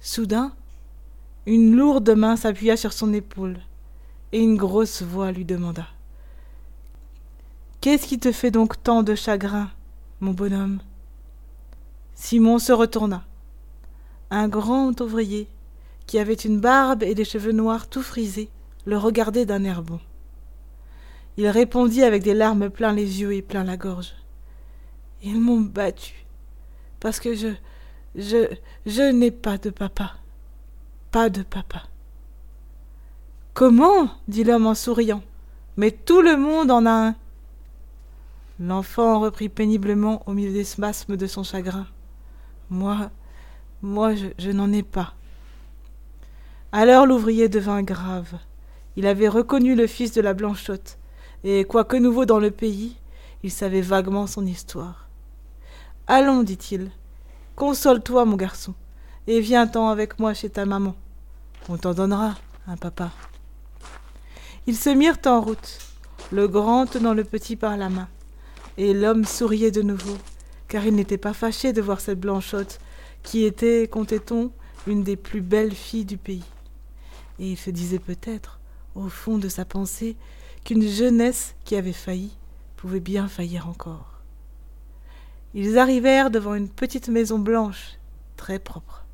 Soudain, 0.00 0.52
une 1.46 1.76
lourde 1.76 2.10
main 2.10 2.34
s'appuya 2.34 2.76
sur 2.76 2.92
son 2.92 3.12
épaule, 3.14 3.60
et 4.32 4.40
une 4.40 4.56
grosse 4.56 5.02
voix 5.02 5.30
lui 5.30 5.44
demanda 5.44 5.86
Qu'est-ce 7.80 8.08
qui 8.08 8.18
te 8.18 8.32
fait 8.32 8.50
donc 8.50 8.82
tant 8.82 9.04
de 9.04 9.14
chagrin, 9.14 9.70
mon 10.20 10.32
bonhomme? 10.32 10.80
Simon 12.16 12.58
se 12.58 12.72
retourna. 12.72 13.24
Un 14.30 14.48
grand 14.48 15.00
ouvrier, 15.00 15.46
qui 16.08 16.18
avait 16.18 16.34
une 16.34 16.58
barbe 16.58 17.04
et 17.04 17.14
des 17.14 17.24
cheveux 17.24 17.52
noirs 17.52 17.88
tout 17.88 18.02
frisés, 18.02 18.48
le 18.84 18.98
regardait 18.98 19.46
d'un 19.46 19.62
air 19.62 19.82
bon. 19.82 20.00
Il 21.36 21.48
répondit 21.48 22.02
avec 22.02 22.22
des 22.22 22.34
larmes 22.34 22.70
plein 22.70 22.92
les 22.92 23.20
yeux 23.20 23.34
et 23.34 23.42
plein 23.42 23.64
la 23.64 23.76
gorge. 23.76 24.14
Ils 25.22 25.40
m'ont 25.40 25.60
battu, 25.60 26.26
parce 27.00 27.20
que 27.20 27.34
je, 27.34 27.48
je, 28.14 28.48
je 28.86 29.02
n'ai 29.02 29.30
pas 29.30 29.58
de 29.58 29.70
papa. 29.70 30.14
Pas 31.10 31.30
de 31.30 31.42
papa. 31.42 31.82
Comment? 33.54 34.10
dit 34.28 34.44
l'homme 34.44 34.66
en 34.66 34.74
souriant. 34.74 35.22
Mais 35.76 35.90
tout 35.90 36.22
le 36.22 36.36
monde 36.36 36.70
en 36.70 36.86
a 36.86 37.08
un. 37.08 37.16
L'enfant 38.58 39.20
reprit 39.20 39.48
péniblement 39.48 40.22
au 40.26 40.32
milieu 40.32 40.52
des 40.52 40.64
spasmes 40.64 41.16
de 41.16 41.26
son 41.26 41.42
chagrin. 41.42 41.86
Moi, 42.70 43.10
moi, 43.82 44.14
je, 44.14 44.26
je 44.38 44.50
n'en 44.50 44.72
ai 44.72 44.82
pas. 44.82 45.14
Alors 46.72 47.06
l'ouvrier 47.06 47.48
devint 47.48 47.82
grave. 47.82 48.34
Il 48.96 49.06
avait 49.06 49.28
reconnu 49.28 49.74
le 49.74 49.86
fils 49.86 50.12
de 50.12 50.22
la 50.22 50.34
Blanchotte, 50.34 50.98
et 51.44 51.64
quoique 51.64 51.96
nouveau 51.96 52.24
dans 52.24 52.38
le 52.38 52.50
pays, 52.50 52.96
il 53.42 53.50
savait 53.50 53.80
vaguement 53.80 54.26
son 54.26 54.46
histoire. 54.46 55.08
Allons, 56.06 56.42
dit-il, 56.42 56.90
console-toi, 57.54 58.24
mon 58.24 58.36
garçon, 58.36 58.74
et 59.26 59.40
viens-t'en 59.40 59.88
avec 59.88 60.18
moi 60.18 60.34
chez 60.34 60.50
ta 60.50 60.64
maman. 60.64 60.94
On 61.68 61.76
t'en 61.76 61.94
donnera, 61.94 62.34
un 62.66 62.76
papa. 62.76 63.10
Ils 64.66 64.76
se 64.76 64.90
mirent 64.90 65.18
en 65.26 65.40
route, 65.40 65.78
le 66.32 66.48
grand 66.48 66.86
tenant 66.86 67.14
le 67.14 67.24
petit 67.24 67.56
par 67.56 67.76
la 67.76 67.88
main, 67.88 68.08
et 68.78 68.94
l'homme 68.94 69.24
souriait 69.24 69.70
de 69.70 69.82
nouveau, 69.82 70.16
car 70.68 70.84
il 70.84 70.94
n'était 70.94 71.18
pas 71.18 71.32
fâché 71.32 71.72
de 71.72 71.82
voir 71.82 72.00
cette 72.00 72.20
blanchotte, 72.20 72.80
qui 73.22 73.44
était, 73.44 73.88
comptait-on, 73.88 74.50
une 74.86 75.02
des 75.02 75.16
plus 75.16 75.40
belles 75.40 75.74
filles 75.74 76.04
du 76.04 76.16
pays. 76.16 76.44
Et 77.38 77.50
il 77.52 77.56
se 77.56 77.70
disait 77.70 77.98
peut-être, 77.98 78.60
au 78.94 79.08
fond 79.08 79.38
de 79.38 79.48
sa 79.48 79.64
pensée, 79.64 80.16
qu'une 80.66 80.82
jeunesse 80.82 81.54
qui 81.64 81.76
avait 81.76 81.92
failli 81.92 82.36
pouvait 82.76 82.98
bien 82.98 83.28
faillir 83.28 83.68
encore. 83.68 84.20
Ils 85.54 85.78
arrivèrent 85.78 86.28
devant 86.28 86.54
une 86.54 86.68
petite 86.68 87.08
maison 87.08 87.38
blanche, 87.38 87.98
très 88.36 88.58
propre. 88.58 89.04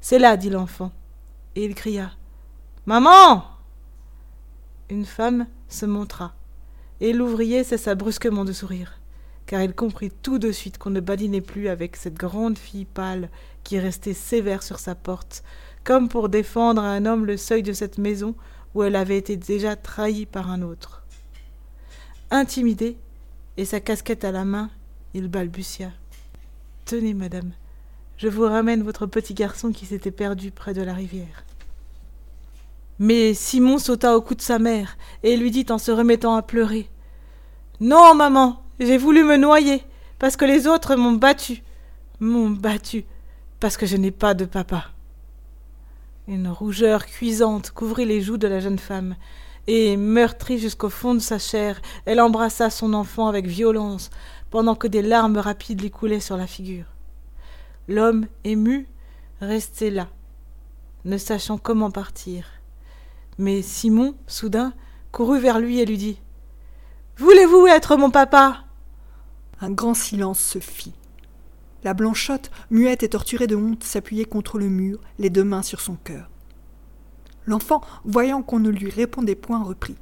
C'est 0.00 0.18
là, 0.18 0.38
dit 0.38 0.48
l'enfant, 0.48 0.90
et 1.54 1.66
il 1.66 1.74
cria 1.74 2.12
Maman 2.86 3.44
Une 4.88 5.04
femme 5.04 5.46
se 5.68 5.84
montra, 5.84 6.34
et 7.02 7.12
l'ouvrier 7.12 7.62
cessa 7.62 7.94
brusquement 7.94 8.46
de 8.46 8.52
sourire, 8.52 9.00
car 9.44 9.60
il 9.60 9.74
comprit 9.74 10.10
tout 10.22 10.38
de 10.38 10.50
suite 10.50 10.78
qu'on 10.78 10.88
ne 10.88 11.00
badinait 11.00 11.42
plus 11.42 11.68
avec 11.68 11.94
cette 11.94 12.14
grande 12.14 12.56
fille 12.56 12.86
pâle 12.86 13.28
qui 13.64 13.78
restait 13.78 14.14
sévère 14.14 14.62
sur 14.62 14.78
sa 14.78 14.94
porte, 14.94 15.44
comme 15.84 16.08
pour 16.08 16.30
défendre 16.30 16.80
à 16.80 16.90
un 16.90 17.04
homme 17.04 17.26
le 17.26 17.36
seuil 17.36 17.62
de 17.62 17.74
cette 17.74 17.98
maison 17.98 18.34
où 18.74 18.82
elle 18.82 18.96
avait 18.96 19.18
été 19.18 19.36
déjà 19.36 19.76
trahie 19.76 20.26
par 20.26 20.50
un 20.50 20.62
autre. 20.62 21.04
Intimidé, 22.30 22.96
et 23.56 23.64
sa 23.64 23.80
casquette 23.80 24.24
à 24.24 24.32
la 24.32 24.44
main, 24.44 24.70
il 25.14 25.28
balbutia. 25.28 25.90
Tenez, 26.84 27.14
madame, 27.14 27.52
je 28.16 28.28
vous 28.28 28.44
ramène 28.44 28.82
votre 28.82 29.06
petit 29.06 29.34
garçon 29.34 29.72
qui 29.72 29.86
s'était 29.86 30.10
perdu 30.10 30.50
près 30.50 30.74
de 30.74 30.82
la 30.82 30.94
rivière. 30.94 31.44
Mais 32.98 33.34
Simon 33.34 33.78
sauta 33.78 34.16
au 34.16 34.22
cou 34.22 34.34
de 34.34 34.40
sa 34.40 34.58
mère 34.58 34.96
et 35.22 35.36
lui 35.36 35.50
dit 35.50 35.66
en 35.70 35.78
se 35.78 35.90
remettant 35.90 36.34
à 36.34 36.42
pleurer. 36.42 36.88
Non, 37.80 38.14
maman, 38.14 38.62
j'ai 38.78 38.96
voulu 38.96 39.24
me 39.24 39.36
noyer, 39.36 39.82
parce 40.18 40.36
que 40.36 40.44
les 40.44 40.66
autres 40.66 40.94
m'ont 40.94 41.12
battu. 41.12 41.62
M'ont 42.20 42.50
battu, 42.50 43.04
parce 43.58 43.76
que 43.76 43.86
je 43.86 43.96
n'ai 43.96 44.12
pas 44.12 44.34
de 44.34 44.44
papa. 44.44 44.91
Une 46.32 46.48
rougeur 46.48 47.04
cuisante 47.04 47.72
couvrit 47.72 48.06
les 48.06 48.22
joues 48.22 48.38
de 48.38 48.48
la 48.48 48.58
jeune 48.58 48.78
femme, 48.78 49.16
et, 49.66 49.98
meurtrie 49.98 50.58
jusqu'au 50.58 50.88
fond 50.88 51.12
de 51.12 51.18
sa 51.18 51.38
chair, 51.38 51.82
elle 52.06 52.22
embrassa 52.22 52.70
son 52.70 52.94
enfant 52.94 53.28
avec 53.28 53.46
violence, 53.46 54.08
pendant 54.48 54.74
que 54.74 54.86
des 54.86 55.02
larmes 55.02 55.36
rapides 55.36 55.82
lui 55.82 55.90
coulaient 55.90 56.20
sur 56.20 56.38
la 56.38 56.46
figure. 56.46 56.86
L'homme, 57.86 58.28
ému, 58.44 58.88
restait 59.42 59.90
là, 59.90 60.08
ne 61.04 61.18
sachant 61.18 61.58
comment 61.58 61.90
partir. 61.90 62.46
Mais 63.36 63.60
Simon, 63.60 64.14
soudain, 64.26 64.72
courut 65.10 65.38
vers 65.38 65.60
lui 65.60 65.80
et 65.80 65.84
lui 65.84 65.98
dit 65.98 66.18
Voulez-vous 67.18 67.66
être 67.66 67.98
mon 67.98 68.10
papa? 68.10 68.64
Un 69.60 69.70
grand 69.70 69.92
silence 69.92 70.40
se 70.40 70.60
fit. 70.60 70.94
La 71.84 71.94
blanchotte, 71.94 72.50
muette 72.70 73.02
et 73.02 73.08
torturée 73.08 73.46
de 73.46 73.56
honte, 73.56 73.82
s'appuyait 73.82 74.24
contre 74.24 74.58
le 74.58 74.68
mur, 74.68 75.00
les 75.18 75.30
deux 75.30 75.44
mains 75.44 75.62
sur 75.62 75.80
son 75.80 75.96
cœur. 75.96 76.30
L'enfant, 77.44 77.80
voyant 78.04 78.42
qu'on 78.42 78.60
ne 78.60 78.70
lui 78.70 78.88
répondait 78.88 79.34
point, 79.34 79.62
reprit. 79.62 79.96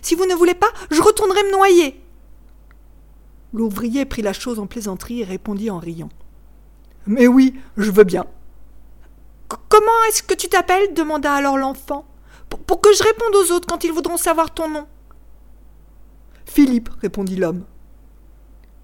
Si 0.00 0.14
vous 0.14 0.26
ne 0.26 0.34
voulez 0.34 0.54
pas, 0.54 0.70
je 0.90 1.02
retournerai 1.02 1.42
me 1.44 1.52
noyer. 1.52 2.00
L'ouvrier 3.52 4.04
prit 4.04 4.22
la 4.22 4.32
chose 4.32 4.58
en 4.58 4.66
plaisanterie 4.66 5.22
et 5.22 5.24
répondit 5.24 5.70
en 5.70 5.78
riant. 5.78 6.10
Mais 7.06 7.26
oui, 7.26 7.58
je 7.76 7.90
veux 7.90 8.04
bien. 8.04 8.26
Comment 9.68 10.04
est-ce 10.08 10.22
que 10.22 10.34
tu 10.34 10.48
t'appelles? 10.48 10.92
demanda 10.94 11.32
alors 11.32 11.56
l'enfant. 11.56 12.06
Pour 12.48 12.80
que 12.80 12.92
je 12.92 13.02
réponde 13.02 13.34
aux 13.34 13.52
autres 13.52 13.66
quand 13.66 13.84
ils 13.84 13.92
voudront 13.92 14.16
savoir 14.16 14.52
ton 14.52 14.68
nom. 14.68 14.86
Philippe, 16.44 16.90
répondit 17.00 17.36
l'homme. 17.36 17.64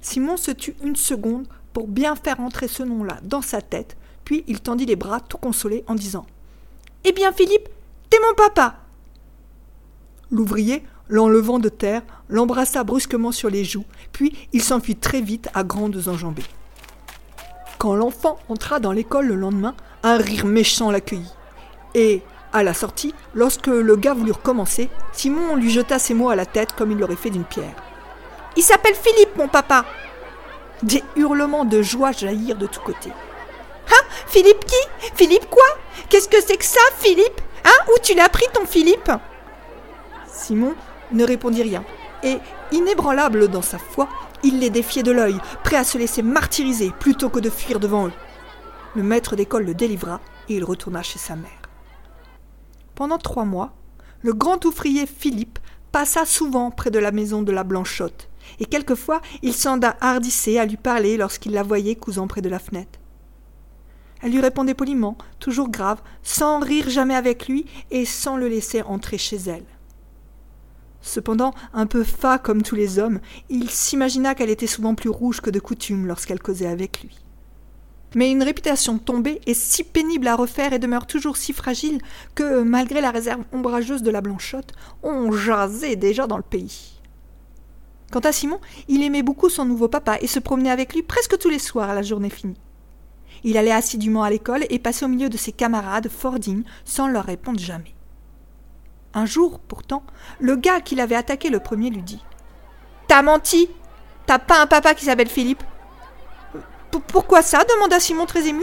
Simon 0.00 0.36
se 0.36 0.50
tut 0.50 0.76
une 0.82 0.96
seconde 0.96 1.46
pour 1.74 1.88
bien 1.88 2.14
faire 2.16 2.40
entrer 2.40 2.68
ce 2.68 2.82
nom-là 2.82 3.18
dans 3.22 3.42
sa 3.42 3.60
tête, 3.60 3.98
puis 4.24 4.44
il 4.46 4.60
tendit 4.60 4.86
les 4.86 4.96
bras 4.96 5.20
tout 5.20 5.36
consolé 5.36 5.84
en 5.88 5.94
disant 5.94 6.24
Eh 7.04 7.12
bien, 7.12 7.32
Philippe, 7.32 7.68
t'es 8.08 8.16
mon 8.26 8.34
papa 8.34 8.76
L'ouvrier, 10.30 10.84
l'enlevant 11.08 11.58
de 11.58 11.68
terre, 11.68 12.02
l'embrassa 12.28 12.82
brusquement 12.84 13.32
sur 13.32 13.50
les 13.50 13.64
joues, 13.64 13.84
puis 14.12 14.32
il 14.52 14.62
s'enfuit 14.62 14.96
très 14.96 15.20
vite 15.20 15.50
à 15.52 15.64
grandes 15.64 16.08
enjambées. 16.08 16.44
Quand 17.78 17.94
l'enfant 17.94 18.38
entra 18.48 18.80
dans 18.80 18.92
l'école 18.92 19.26
le 19.26 19.34
lendemain, 19.34 19.74
un 20.02 20.16
rire 20.16 20.46
méchant 20.46 20.90
l'accueillit. 20.90 21.34
Et, 21.94 22.22
à 22.52 22.62
la 22.62 22.72
sortie, 22.72 23.12
lorsque 23.34 23.66
le 23.66 23.96
gars 23.96 24.14
voulut 24.14 24.32
recommencer, 24.32 24.88
Simon 25.12 25.56
lui 25.56 25.70
jeta 25.70 25.98
ses 25.98 26.14
mots 26.14 26.30
à 26.30 26.36
la 26.36 26.46
tête 26.46 26.72
comme 26.72 26.92
il 26.92 26.98
l'aurait 26.98 27.16
fait 27.16 27.30
d'une 27.30 27.44
pierre. 27.44 27.74
Il 28.56 28.62
s'appelle 28.62 28.94
Philippe, 28.94 29.36
mon 29.36 29.48
papa 29.48 29.84
Des 30.84 31.02
hurlements 31.16 31.64
de 31.64 31.80
joie 31.80 32.12
jaillirent 32.12 32.58
de 32.58 32.66
tous 32.66 32.80
côtés. 32.80 33.12
Hein 33.88 34.04
Philippe 34.26 34.66
qui? 34.66 35.08
Philippe 35.14 35.48
quoi? 35.48 35.64
Qu'est-ce 36.10 36.28
que 36.28 36.42
c'est 36.46 36.58
que 36.58 36.64
ça, 36.64 36.80
Philippe? 36.98 37.40
Hein 37.64 37.84
Où 37.88 37.98
tu 38.02 38.14
l'as 38.14 38.28
pris, 38.28 38.44
ton 38.52 38.66
Philippe? 38.66 39.10
Simon 40.30 40.74
ne 41.10 41.24
répondit 41.24 41.62
rien, 41.62 41.84
et, 42.22 42.36
inébranlable 42.70 43.48
dans 43.48 43.62
sa 43.62 43.78
foi, 43.78 44.10
il 44.42 44.58
les 44.58 44.68
défiait 44.68 45.02
de 45.02 45.10
l'œil, 45.10 45.38
prêt 45.62 45.76
à 45.76 45.84
se 45.84 45.96
laisser 45.96 46.20
martyriser 46.20 46.92
plutôt 47.00 47.30
que 47.30 47.40
de 47.40 47.48
fuir 47.48 47.80
devant 47.80 48.08
eux. 48.08 48.12
Le 48.94 49.02
maître 49.02 49.36
d'école 49.36 49.64
le 49.64 49.74
délivra 49.74 50.20
et 50.50 50.56
il 50.56 50.64
retourna 50.64 51.02
chez 51.02 51.18
sa 51.18 51.34
mère. 51.34 51.50
Pendant 52.94 53.16
trois 53.16 53.46
mois, 53.46 53.72
le 54.20 54.34
grand 54.34 54.62
ouvrier 54.66 55.06
Philippe 55.06 55.58
passa 55.92 56.26
souvent 56.26 56.70
près 56.70 56.90
de 56.90 56.98
la 56.98 57.10
maison 57.10 57.40
de 57.40 57.52
la 57.52 57.64
Blanchotte, 57.64 58.28
et 58.60 58.66
quelquefois 58.66 59.20
il 59.42 59.54
hardissait 60.00 60.58
à 60.58 60.66
lui 60.66 60.76
parler 60.76 61.16
lorsqu'il 61.16 61.52
la 61.52 61.62
voyait 61.62 61.96
cousant 61.96 62.26
près 62.26 62.42
de 62.42 62.48
la 62.48 62.58
fenêtre. 62.58 62.98
Elle 64.22 64.32
lui 64.32 64.40
répondait 64.40 64.74
poliment, 64.74 65.18
toujours 65.38 65.68
grave, 65.68 66.00
sans 66.22 66.58
rire 66.58 66.88
jamais 66.88 67.14
avec 67.14 67.46
lui 67.46 67.66
et 67.90 68.06
sans 68.06 68.36
le 68.36 68.48
laisser 68.48 68.80
entrer 68.82 69.18
chez 69.18 69.36
elle. 69.36 69.66
Cependant, 71.02 71.52
un 71.74 71.84
peu 71.84 72.02
fat 72.02 72.38
comme 72.38 72.62
tous 72.62 72.74
les 72.74 72.98
hommes, 72.98 73.20
il 73.50 73.68
s'imagina 73.68 74.34
qu'elle 74.34 74.48
était 74.48 74.66
souvent 74.66 74.94
plus 74.94 75.10
rouge 75.10 75.42
que 75.42 75.50
de 75.50 75.60
coutume 75.60 76.06
lorsqu'elle 76.06 76.40
causait 76.40 76.66
avec 76.66 77.02
lui. 77.02 77.18
Mais 78.14 78.30
une 78.30 78.42
réputation 78.42 78.96
tombée 78.98 79.40
est 79.44 79.52
si 79.52 79.84
pénible 79.84 80.28
à 80.28 80.36
refaire 80.36 80.72
et 80.72 80.78
demeure 80.78 81.06
toujours 81.06 81.36
si 81.36 81.52
fragile 81.52 82.00
que, 82.34 82.62
malgré 82.62 83.02
la 83.02 83.10
réserve 83.10 83.42
ombrageuse 83.52 84.02
de 84.02 84.10
la 84.10 84.22
blanchotte, 84.22 84.72
on 85.02 85.30
jasait 85.32 85.96
déjà 85.96 86.26
dans 86.26 86.38
le 86.38 86.42
pays. 86.42 86.93
Quant 88.14 88.20
à 88.20 88.30
Simon, 88.30 88.60
il 88.86 89.02
aimait 89.02 89.24
beaucoup 89.24 89.48
son 89.48 89.64
nouveau 89.64 89.88
papa 89.88 90.18
et 90.20 90.28
se 90.28 90.38
promenait 90.38 90.70
avec 90.70 90.94
lui 90.94 91.02
presque 91.02 91.36
tous 91.36 91.48
les 91.48 91.58
soirs 91.58 91.90
à 91.90 91.96
la 91.96 92.02
journée 92.02 92.30
finie. 92.30 92.60
Il 93.42 93.56
allait 93.56 93.72
assidûment 93.72 94.22
à 94.22 94.30
l'école 94.30 94.66
et 94.70 94.78
passait 94.78 95.04
au 95.04 95.08
milieu 95.08 95.28
de 95.28 95.36
ses 95.36 95.50
camarades 95.50 96.08
fort 96.08 96.38
dignes 96.38 96.62
sans 96.84 97.08
leur 97.08 97.24
répondre 97.24 97.58
jamais. 97.58 97.92
Un 99.14 99.26
jour, 99.26 99.58
pourtant, 99.58 100.04
le 100.38 100.54
gars 100.54 100.80
qui 100.80 100.94
l'avait 100.94 101.16
attaqué 101.16 101.50
le 101.50 101.58
premier 101.58 101.90
lui 101.90 102.02
dit 102.02 102.22
T'as 103.08 103.22
menti 103.22 103.68
T'as 104.26 104.38
pas 104.38 104.62
un 104.62 104.68
papa 104.68 104.94
qui 104.94 105.06
s'appelle 105.06 105.28
Philippe? 105.28 105.64
Pourquoi 107.08 107.42
ça? 107.42 107.64
demanda 107.64 107.98
Simon 107.98 108.26
très 108.26 108.46
ému. 108.46 108.62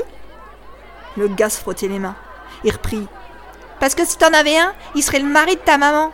Le 1.17 1.27
gars 1.27 1.49
se 1.49 1.59
frottait 1.59 1.89
les 1.89 1.99
mains. 1.99 2.15
Il 2.63 2.71
reprit 2.71 3.05
Parce 3.81 3.95
que 3.95 4.05
si 4.05 4.17
t'en 4.17 4.31
avais 4.31 4.57
un, 4.57 4.71
il 4.95 5.03
serait 5.03 5.19
le 5.19 5.27
mari 5.27 5.55
de 5.55 5.61
ta 5.61 5.77
maman. 5.77 6.13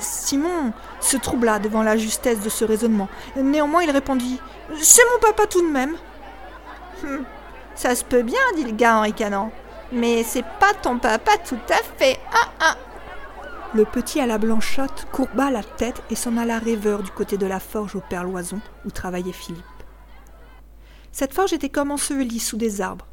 Simon 0.00 0.74
se 1.00 1.16
troubla 1.16 1.58
devant 1.58 1.82
la 1.82 1.96
justesse 1.96 2.40
de 2.40 2.48
ce 2.48 2.64
raisonnement. 2.64 3.08
Néanmoins, 3.36 3.82
il 3.82 3.90
répondit 3.90 4.40
C'est 4.80 5.04
mon 5.12 5.20
papa 5.20 5.46
tout 5.46 5.62
de 5.62 5.72
même. 5.72 5.96
Hum, 7.04 7.24
ça 7.74 7.94
se 7.94 8.04
peut 8.04 8.22
bien, 8.22 8.40
dit 8.56 8.64
le 8.64 8.72
gars 8.72 8.98
en 8.98 9.02
ricanant. 9.02 9.52
Mais 9.92 10.24
c'est 10.24 10.44
pas 10.58 10.74
ton 10.82 10.98
papa 10.98 11.32
tout 11.38 11.58
à 11.68 11.82
fait. 11.98 12.18
Hein, 12.32 12.48
hein. 12.60 12.76
Le 13.74 13.84
petit 13.84 14.20
à 14.20 14.26
la 14.26 14.38
blanchotte 14.38 15.06
courba 15.12 15.50
la 15.50 15.62
tête 15.62 16.02
et 16.10 16.14
s'en 16.14 16.36
alla 16.36 16.58
rêveur 16.58 17.02
du 17.02 17.10
côté 17.10 17.36
de 17.36 17.46
la 17.46 17.60
forge 17.60 17.94
au 17.94 18.00
père 18.00 18.24
Loison 18.24 18.60
où 18.84 18.90
travaillait 18.90 19.32
Philippe. 19.32 19.64
Cette 21.12 21.34
forge 21.34 21.52
était 21.52 21.68
comme 21.68 21.90
ensevelie 21.90 22.40
sous 22.40 22.56
des 22.56 22.80
arbres. 22.80 23.06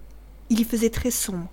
Il 0.49 0.59
y 0.59 0.63
faisait 0.63 0.89
très 0.89 1.11
sombre, 1.11 1.47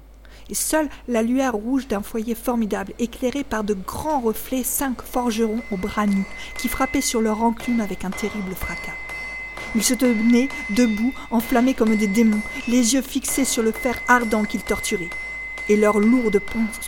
seule 0.55 0.89
la 1.09 1.23
lueur 1.23 1.55
rouge 1.55 1.89
d'un 1.89 2.03
foyer 2.03 2.35
formidable, 2.35 2.95
éclairé 2.99 3.45
par 3.45 3.65
de 3.65 3.75
grands 3.75 4.21
reflets, 4.21 4.65
cinq 4.65 5.03
forgerons 5.03 5.63
aux 5.71 5.77
bras 5.77 6.07
nus, 6.07 6.27
qui 6.59 6.69
frappaient 6.69 7.01
sur 7.01 7.21
leur 7.21 7.43
enclume 7.43 7.81
avec 7.81 8.05
un 8.05 8.11
terrible 8.11 8.55
fracas. 8.55 8.95
Ils 9.75 9.85
se 9.85 9.95
tenaient 9.95 10.49
debout, 10.71 11.13
enflammés 11.31 11.75
comme 11.75 11.95
des 11.97 12.09
démons, 12.09 12.43
les 12.67 12.95
yeux 12.95 13.03
fixés 13.03 13.45
sur 13.45 13.63
le 13.63 13.73
fer 13.73 14.01
ardent 14.09 14.45
qu'ils 14.45 14.63
torturaient, 14.63 15.11
et 15.69 15.77
leurs 15.77 16.01
lourdes 16.01 16.41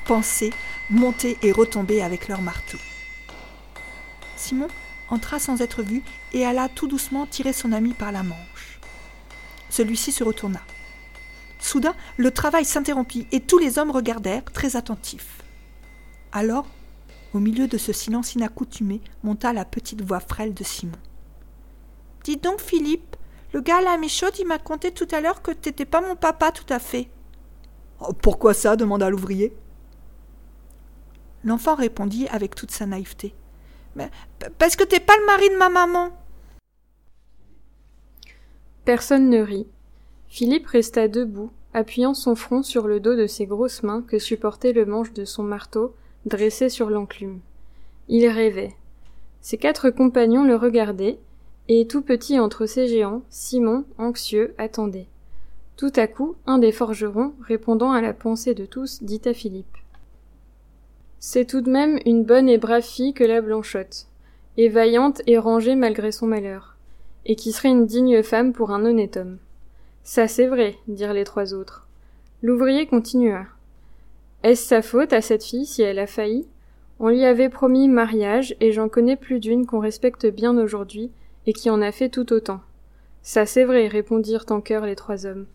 pensées 0.04 0.52
montaient 0.90 1.37
et 1.42 1.52
retombaient 1.52 2.02
avec 2.02 2.28
leurs 2.28 2.42
marteaux. 2.42 2.78
Simon 4.37 4.69
entra 5.09 5.38
sans 5.38 5.61
être 5.61 5.83
vu 5.83 6.02
et 6.33 6.45
alla 6.45 6.69
tout 6.69 6.88
doucement 6.88 7.26
tirer 7.26 7.52
son 7.52 7.71
ami 7.71 7.92
par 7.92 8.11
la 8.11 8.23
manche. 8.23 8.81
Celui-ci 9.71 10.11
se 10.11 10.25
retourna. 10.25 10.61
Soudain, 11.62 11.95
le 12.16 12.31
travail 12.33 12.64
s'interrompit 12.64 13.26
et 13.31 13.40
tous 13.40 13.59
les 13.59 13.78
hommes 13.78 13.92
regardèrent, 13.92 14.45
très 14.45 14.76
attentifs. 14.76 15.42
Alors, 16.33 16.66
au 17.35 17.38
milieu 17.38 17.69
de 17.69 17.78
ce 17.78 17.92
silence 17.92 18.35
inaccoutumé, 18.35 19.00
monta 19.23 19.52
la 19.52 19.64
petite 19.64 20.02
voix 20.02 20.21
frêle 20.21 20.54
de 20.54 20.64
Simon. 20.64 20.99
Dis 22.25 22.37
donc, 22.37 22.61
Philippe, 22.61 23.16
le 23.52 23.61
gars 23.61 23.78
à 23.78 23.83
la 23.83 23.97
méchaude, 23.97 24.35
il 24.38 24.47
m'a 24.47 24.59
conté 24.59 24.90
tout 24.90 25.07
à 25.12 25.21
l'heure 25.21 25.40
que 25.40 25.52
t'étais 25.52 25.85
pas 25.85 26.00
mon 26.00 26.16
papa 26.16 26.50
tout 26.50 26.71
à 26.71 26.81
fait. 26.81 27.09
Oh, 28.00 28.12
pourquoi 28.12 28.54
ça? 28.54 28.75
demanda 28.75 29.09
l'ouvrier. 29.09 29.57
L'enfant 31.45 31.76
répondit 31.76 32.26
avec 32.28 32.54
toute 32.57 32.73
sa 32.73 32.87
naïveté. 32.87 33.35
Mais, 33.95 34.11
parce 34.59 34.75
que 34.75 34.85
t'es 34.85 35.00
pas 35.00 35.16
le 35.16 35.26
mari 35.26 35.49
de 35.50 35.57
ma 35.57 35.69
maman. 35.69 36.11
Personne 38.85 39.31
ne 39.31 39.40
rit. 39.40 39.69
Philippe 40.32 40.68
resta 40.68 41.08
debout, 41.08 41.50
appuyant 41.74 42.14
son 42.14 42.34
front 42.34 42.62
sur 42.62 42.88
le 42.88 43.00
dos 43.00 43.14
de 43.14 43.26
ses 43.26 43.44
grosses 43.44 43.82
mains 43.82 44.00
que 44.00 44.18
supportait 44.18 44.72
le 44.72 44.86
manche 44.86 45.12
de 45.12 45.26
son 45.26 45.42
marteau, 45.42 45.94
dressé 46.24 46.70
sur 46.70 46.88
l'enclume. 46.88 47.40
Il 48.08 48.26
rêvait. 48.26 48.74
Ses 49.42 49.58
quatre 49.58 49.90
compagnons 49.90 50.44
le 50.44 50.56
regardaient, 50.56 51.18
et 51.68 51.86
tout 51.86 52.00
petit 52.00 52.40
entre 52.40 52.64
ces 52.64 52.88
géants, 52.88 53.20
Simon, 53.28 53.84
anxieux, 53.98 54.54
attendait. 54.56 55.06
Tout 55.76 55.92
à 55.96 56.06
coup, 56.06 56.34
un 56.46 56.56
des 56.56 56.72
forgerons, 56.72 57.34
répondant 57.42 57.92
à 57.92 58.00
la 58.00 58.14
pensée 58.14 58.54
de 58.54 58.64
tous, 58.64 59.02
dit 59.02 59.20
à 59.26 59.34
Philippe. 59.34 59.76
C'est 61.18 61.44
tout 61.44 61.60
de 61.60 61.70
même 61.70 61.98
une 62.06 62.24
bonne 62.24 62.48
et 62.48 62.56
brave 62.56 62.80
fille 62.80 63.12
que 63.12 63.22
la 63.22 63.42
Blanchotte, 63.42 64.06
et 64.56 64.70
vaillante 64.70 65.20
et 65.26 65.36
rangée 65.36 65.74
malgré 65.74 66.10
son 66.10 66.26
malheur, 66.26 66.78
et 67.26 67.36
qui 67.36 67.52
serait 67.52 67.68
une 67.68 67.84
digne 67.84 68.22
femme 68.22 68.54
pour 68.54 68.70
un 68.70 68.86
honnête 68.86 69.18
homme. 69.18 69.36
Ça 70.04 70.28
c'est 70.28 70.47
vrai, 70.47 70.76
dirent 70.88 71.12
les 71.12 71.25
trois 71.25 71.54
autres. 71.54 71.87
L'ouvrier 72.42 72.87
continua. 72.87 73.47
Est-ce 74.42 74.66
sa 74.66 74.82
faute 74.82 75.12
à 75.12 75.21
cette 75.21 75.44
fille 75.44 75.66
si 75.66 75.82
elle 75.82 76.00
a 76.00 76.06
failli? 76.09 76.47
On 76.99 77.09
lui 77.09 77.25
avait 77.25 77.49
promis 77.49 77.88
mariage, 77.88 78.56
et 78.61 78.73
j'en 78.73 78.88
connais 78.88 79.16
plus 79.16 79.38
d'une 79.38 79.66
qu'on 79.66 79.78
respecte 79.78 80.26
bien 80.26 80.56
aujourd'hui, 80.59 81.11
et 81.47 81.52
qui 81.52 81.71
en 81.71 81.80
a 81.80 81.92
fait 81.92 82.09
tout 82.09 82.32
autant. 82.32 82.61
Ça 83.23 83.47
c'est 83.47 83.65
vrai, 83.65 83.86
répondirent 83.86 84.47
en 84.50 84.60
chœur 84.60 84.86
les 84.86 84.97
trois 84.97 85.26
hommes. 85.26 85.47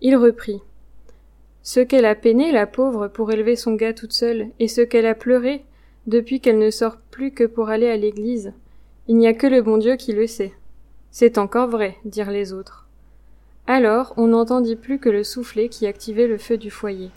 Il 0.00 0.16
reprit. 0.16 0.60
Ce 1.62 1.80
qu'elle 1.80 2.04
a 2.04 2.14
peiné, 2.14 2.52
la 2.52 2.66
pauvre, 2.66 3.08
pour 3.08 3.30
élever 3.32 3.56
son 3.56 3.74
gars 3.74 3.94
toute 3.94 4.12
seule, 4.12 4.48
et 4.58 4.68
ce 4.68 4.80
qu'elle 4.80 5.06
a 5.06 5.14
pleuré, 5.14 5.64
depuis 6.06 6.40
qu'elle 6.40 6.58
ne 6.58 6.70
sort 6.70 6.98
plus 7.10 7.32
que 7.32 7.44
pour 7.44 7.68
aller 7.68 7.88
à 7.88 7.96
l'église, 7.96 8.52
il 9.08 9.16
n'y 9.16 9.26
a 9.28 9.34
que 9.34 9.46
le 9.46 9.62
bon 9.62 9.76
Dieu 9.76 9.96
qui 9.96 10.12
le 10.12 10.26
sait. 10.26 10.52
C'est 11.10 11.38
encore 11.38 11.68
vrai, 11.68 11.96
dirent 12.04 12.30
les 12.30 12.52
autres. 12.52 12.85
Alors 13.68 14.14
on 14.16 14.28
n'entendit 14.28 14.76
plus 14.76 14.98
que 14.98 15.08
le 15.08 15.24
soufflet 15.24 15.68
qui 15.68 15.86
activait 15.86 16.28
le 16.28 16.38
feu 16.38 16.56
du 16.56 16.70
foyer. 16.70 17.10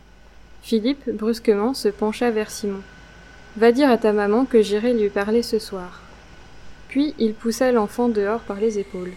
Philippe, 0.61 1.09
brusquement, 1.09 1.73
se 1.73 1.89
pencha 1.89 2.31
vers 2.31 2.49
Simon. 2.49 2.81
Va 3.55 3.71
dire 3.71 3.89
à 3.89 3.97
ta 3.97 4.13
maman 4.13 4.45
que 4.45 4.61
j'irai 4.61 4.93
lui 4.93 5.09
parler 5.09 5.43
ce 5.43 5.59
soir. 5.59 6.01
Puis 6.87 7.13
il 7.19 7.33
poussa 7.33 7.71
l'enfant 7.71 8.09
dehors 8.09 8.41
par 8.41 8.59
les 8.59 8.79
épaules. 8.79 9.13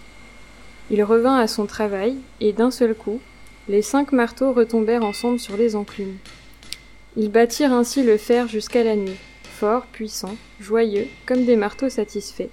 Il 0.91 1.03
revint 1.03 1.37
à 1.37 1.47
son 1.47 1.65
travail, 1.67 2.17
et 2.41 2.53
d'un 2.53 2.71
seul 2.71 2.95
coup, 2.95 3.21
les 3.69 3.83
cinq 3.83 4.13
marteaux 4.13 4.53
retombèrent 4.53 5.05
ensemble 5.05 5.39
sur 5.39 5.57
les 5.57 5.75
enclumes. 5.75 6.19
Ils 7.17 7.31
battirent 7.31 7.73
ainsi 7.73 8.03
le 8.03 8.19
fer 8.19 8.47
jusqu'à 8.47 8.85
la 8.85 8.97
nuit, 8.97 9.19
forts, 9.45 9.87
puissants, 9.87 10.37
joyeux, 10.61 11.07
comme 11.25 11.45
des 11.45 11.57
marteaux 11.57 11.89
satisfaits. 11.89 12.51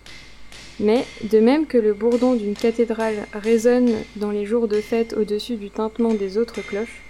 Mais, 0.80 1.06
de 1.24 1.40
même 1.40 1.68
que 1.68 1.78
le 1.78 1.94
bourdon 1.94 2.36
d'une 2.36 2.56
cathédrale 2.56 3.26
résonne 3.34 3.92
dans 4.16 4.32
les 4.32 4.46
jours 4.46 4.68
de 4.68 4.80
fête 4.80 5.14
au-dessus 5.14 5.56
du 5.56 5.70
tintement 5.70 6.14
des 6.14 6.38
autres 6.38 6.62
cloches, 6.62 7.02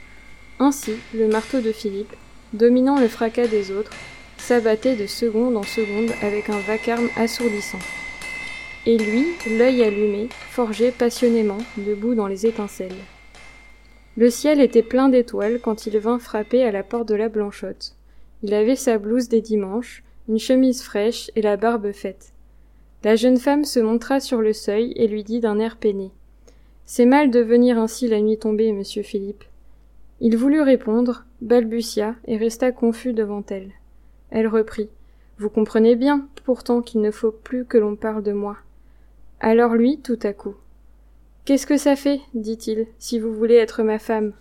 ainsi 0.60 0.93
le 1.13 1.27
marteau 1.27 1.62
de 1.62 1.71
Philippe, 1.71 2.15
dominant 2.53 2.99
le 2.99 3.08
fracas 3.08 3.47
des 3.47 3.71
autres, 3.71 3.91
s'abattait 4.38 4.95
de 4.95 5.05
seconde 5.05 5.55
en 5.55 5.63
seconde 5.63 6.12
avec 6.21 6.49
un 6.49 6.60
vacarme 6.60 7.10
assourdissant. 7.15 7.79
Et 8.86 8.97
lui, 8.97 9.27
l'œil 9.58 9.84
allumé, 9.84 10.29
forgeait 10.49 10.91
passionnément, 10.91 11.60
debout 11.77 12.15
dans 12.15 12.27
les 12.27 12.47
étincelles. 12.47 12.95
Le 14.17 14.29
ciel 14.29 14.60
était 14.60 14.82
plein 14.82 15.10
d'étoiles 15.10 15.60
quand 15.62 15.86
il 15.86 15.97
vint 15.99 16.17
frapper 16.17 16.63
à 16.63 16.71
la 16.71 16.84
porte 16.84 17.08
de 17.08 17.15
la 17.15 17.29
Blanchotte. 17.29 17.95
Il 18.41 18.53
avait 18.53 18.75
sa 18.75 18.97
blouse 18.97 19.29
des 19.29 19.41
dimanches, 19.41 20.03
une 20.27 20.39
chemise 20.39 20.82
fraîche 20.82 21.29
et 21.36 21.41
la 21.41 21.55
barbe 21.55 21.91
faite. 21.91 22.34
La 23.03 23.15
jeune 23.15 23.38
femme 23.38 23.63
se 23.63 23.79
montra 23.79 24.19
sur 24.19 24.41
le 24.41 24.51
seuil 24.51 24.91
et 24.97 25.07
lui 25.07 25.23
dit 25.23 25.39
d'un 25.39 25.59
air 25.59 25.77
peiné. 25.77 26.12
C'est 26.85 27.05
mal 27.05 27.31
de 27.31 27.39
venir 27.39 27.79
ainsi 27.79 28.07
la 28.07 28.19
nuit 28.19 28.38
tombée, 28.38 28.73
monsieur 28.73 29.03
Philippe. 29.03 29.45
Il 30.19 30.35
voulut 30.35 30.62
répondre, 30.62 31.23
balbutia 31.39 32.15
et 32.25 32.35
resta 32.35 32.73
confus 32.73 33.13
devant 33.13 33.43
elle. 33.49 33.71
Elle 34.31 34.47
reprit. 34.47 34.89
Vous 35.38 35.49
comprenez 35.49 35.95
bien, 35.95 36.27
pourtant, 36.43 36.81
qu'il 36.81 36.99
ne 36.99 37.12
faut 37.12 37.31
plus 37.31 37.63
que 37.63 37.77
l'on 37.77 37.95
parle 37.95 38.21
de 38.21 38.33
moi. 38.33 38.57
Alors 39.39 39.75
lui, 39.75 39.99
tout 39.99 40.19
à 40.23 40.33
coup. 40.33 40.55
Qu'est-ce 41.45 41.65
que 41.65 41.77
ça 41.77 41.95
fait, 41.95 42.19
dit-il, 42.33 42.88
si 42.99 43.17
vous 43.17 43.33
voulez 43.33 43.55
être 43.55 43.81
ma 43.81 43.97
femme? 43.97 44.33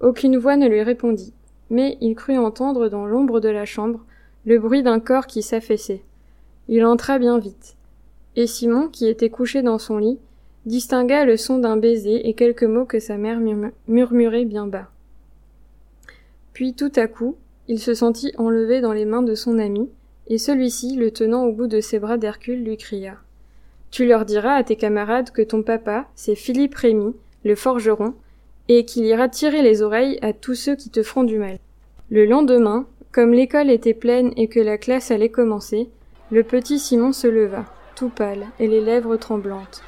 Aucune 0.00 0.38
voix 0.38 0.56
ne 0.56 0.66
lui 0.66 0.82
répondit, 0.82 1.34
mais 1.68 1.98
il 2.00 2.14
crut 2.14 2.38
entendre 2.38 2.88
dans 2.88 3.04
l'ombre 3.04 3.40
de 3.40 3.50
la 3.50 3.66
chambre 3.66 4.06
le 4.46 4.58
bruit 4.58 4.82
d'un 4.82 5.00
corps 5.00 5.26
qui 5.26 5.42
s'affaissait. 5.42 6.02
Il 6.72 6.84
entra 6.84 7.18
bien 7.18 7.40
vite. 7.40 7.74
Et 8.36 8.46
Simon, 8.46 8.86
qui 8.86 9.08
était 9.08 9.28
couché 9.28 9.60
dans 9.60 9.80
son 9.80 9.98
lit, 9.98 10.20
distingua 10.66 11.24
le 11.24 11.36
son 11.36 11.58
d'un 11.58 11.76
baiser 11.76 12.28
et 12.28 12.34
quelques 12.34 12.62
mots 12.62 12.84
que 12.84 13.00
sa 13.00 13.16
mère 13.16 13.40
murmurait 13.88 14.44
bien 14.44 14.68
bas. 14.68 14.88
Puis 16.52 16.74
tout 16.74 16.92
à 16.94 17.08
coup, 17.08 17.34
il 17.66 17.80
se 17.80 17.92
sentit 17.92 18.32
enlevé 18.38 18.80
dans 18.80 18.92
les 18.92 19.04
mains 19.04 19.22
de 19.22 19.34
son 19.34 19.58
ami, 19.58 19.88
et 20.28 20.38
celui-ci, 20.38 20.94
le 20.94 21.10
tenant 21.10 21.44
au 21.44 21.52
bout 21.52 21.66
de 21.66 21.80
ses 21.80 21.98
bras 21.98 22.18
d'Hercule, 22.18 22.62
lui 22.62 22.76
cria. 22.76 23.16
Tu 23.90 24.06
leur 24.06 24.24
diras 24.24 24.54
à 24.54 24.62
tes 24.62 24.76
camarades 24.76 25.32
que 25.32 25.42
ton 25.42 25.64
papa, 25.64 26.06
c'est 26.14 26.36
Philippe 26.36 26.76
Rémy, 26.76 27.16
le 27.44 27.56
forgeron, 27.56 28.14
et 28.68 28.84
qu'il 28.84 29.06
ira 29.06 29.28
tirer 29.28 29.62
les 29.62 29.82
oreilles 29.82 30.20
à 30.22 30.32
tous 30.32 30.54
ceux 30.54 30.76
qui 30.76 30.90
te 30.90 31.02
feront 31.02 31.24
du 31.24 31.36
mal. 31.36 31.58
Le 32.10 32.26
lendemain, 32.26 32.86
comme 33.10 33.32
l'école 33.32 33.70
était 33.70 33.92
pleine 33.92 34.32
et 34.36 34.46
que 34.46 34.60
la 34.60 34.78
classe 34.78 35.10
allait 35.10 35.30
commencer, 35.30 35.90
le 36.30 36.44
petit 36.44 36.78
Simon 36.78 37.12
se 37.12 37.26
leva, 37.26 37.64
tout 37.96 38.08
pâle 38.08 38.46
et 38.58 38.68
les 38.68 38.80
lèvres 38.80 39.16
tremblantes. 39.16 39.82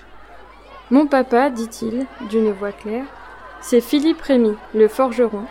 Mon 0.91 1.07
papa, 1.07 1.51
dit-il, 1.51 2.07
d'une 2.31 2.51
voix 2.51 2.73
claire, 2.73 3.07
c'est 3.61 3.81
Philippe 3.81 4.21
Rémy, 4.21 4.55
le 4.75 4.89
forgeron, 4.89 5.45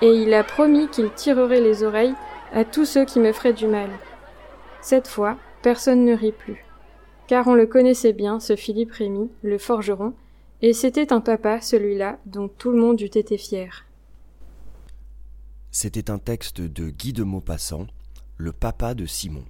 et 0.00 0.10
il 0.10 0.34
a 0.34 0.42
promis 0.42 0.88
qu'il 0.88 1.10
tirerait 1.10 1.60
les 1.60 1.84
oreilles 1.84 2.14
à 2.52 2.64
tous 2.64 2.84
ceux 2.84 3.04
qui 3.04 3.20
me 3.20 3.32
feraient 3.32 3.52
du 3.52 3.68
mal. 3.68 3.88
Cette 4.80 5.06
fois, 5.06 5.38
personne 5.62 6.04
ne 6.04 6.14
rit 6.14 6.32
plus. 6.32 6.64
Car 7.28 7.46
on 7.46 7.54
le 7.54 7.66
connaissait 7.66 8.12
bien, 8.12 8.40
ce 8.40 8.56
Philippe 8.56 8.92
Rémy, 8.92 9.30
le 9.42 9.58
forgeron, 9.58 10.12
et 10.60 10.72
c'était 10.72 11.12
un 11.12 11.20
papa, 11.20 11.60
celui-là, 11.60 12.18
dont 12.26 12.48
tout 12.48 12.72
le 12.72 12.78
monde 12.78 13.00
eût 13.00 13.04
été 13.04 13.38
fier. 13.38 13.86
C'était 15.70 16.10
un 16.10 16.18
texte 16.18 16.60
de 16.60 16.90
Guy 16.90 17.12
de 17.12 17.22
Maupassant, 17.22 17.86
Le 18.36 18.52
papa 18.52 18.94
de 18.94 19.06
Simon, 19.06 19.44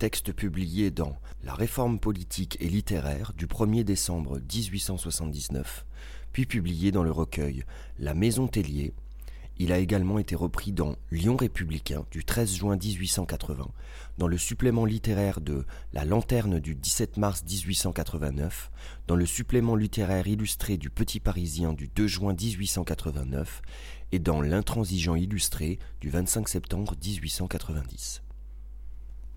texte 0.00 0.32
publié 0.32 0.90
dans 0.90 1.14
La 1.44 1.52
réforme 1.52 2.00
politique 2.00 2.56
et 2.58 2.70
littéraire 2.70 3.34
du 3.36 3.46
1er 3.46 3.84
décembre 3.84 4.40
1879, 4.40 5.84
puis 6.32 6.46
publié 6.46 6.90
dans 6.90 7.02
le 7.02 7.10
recueil 7.10 7.64
La 7.98 8.14
Maison 8.14 8.48
Tellier, 8.48 8.94
Il 9.58 9.72
a 9.72 9.78
également 9.78 10.18
été 10.18 10.34
repris 10.34 10.72
dans 10.72 10.96
Lyon 11.10 11.36
républicain 11.36 12.06
du 12.10 12.24
13 12.24 12.54
juin 12.54 12.78
1880, 12.78 13.68
dans 14.16 14.26
le 14.26 14.38
supplément 14.38 14.86
littéraire 14.86 15.42
de 15.42 15.66
La 15.92 16.06
Lanterne 16.06 16.60
du 16.60 16.74
17 16.74 17.18
mars 17.18 17.44
1889, 17.44 18.70
dans 19.06 19.16
le 19.16 19.26
supplément 19.26 19.76
littéraire 19.76 20.26
illustré 20.26 20.78
du 20.78 20.88
Petit 20.88 21.20
Parisien 21.20 21.74
du 21.74 21.88
2 21.88 22.06
juin 22.06 22.32
1889 22.32 23.60
et 24.12 24.18
dans 24.18 24.40
L'Intransigeant 24.40 25.14
illustré 25.14 25.78
du 26.00 26.08
25 26.08 26.48
septembre 26.48 26.94
1890. 27.04 28.22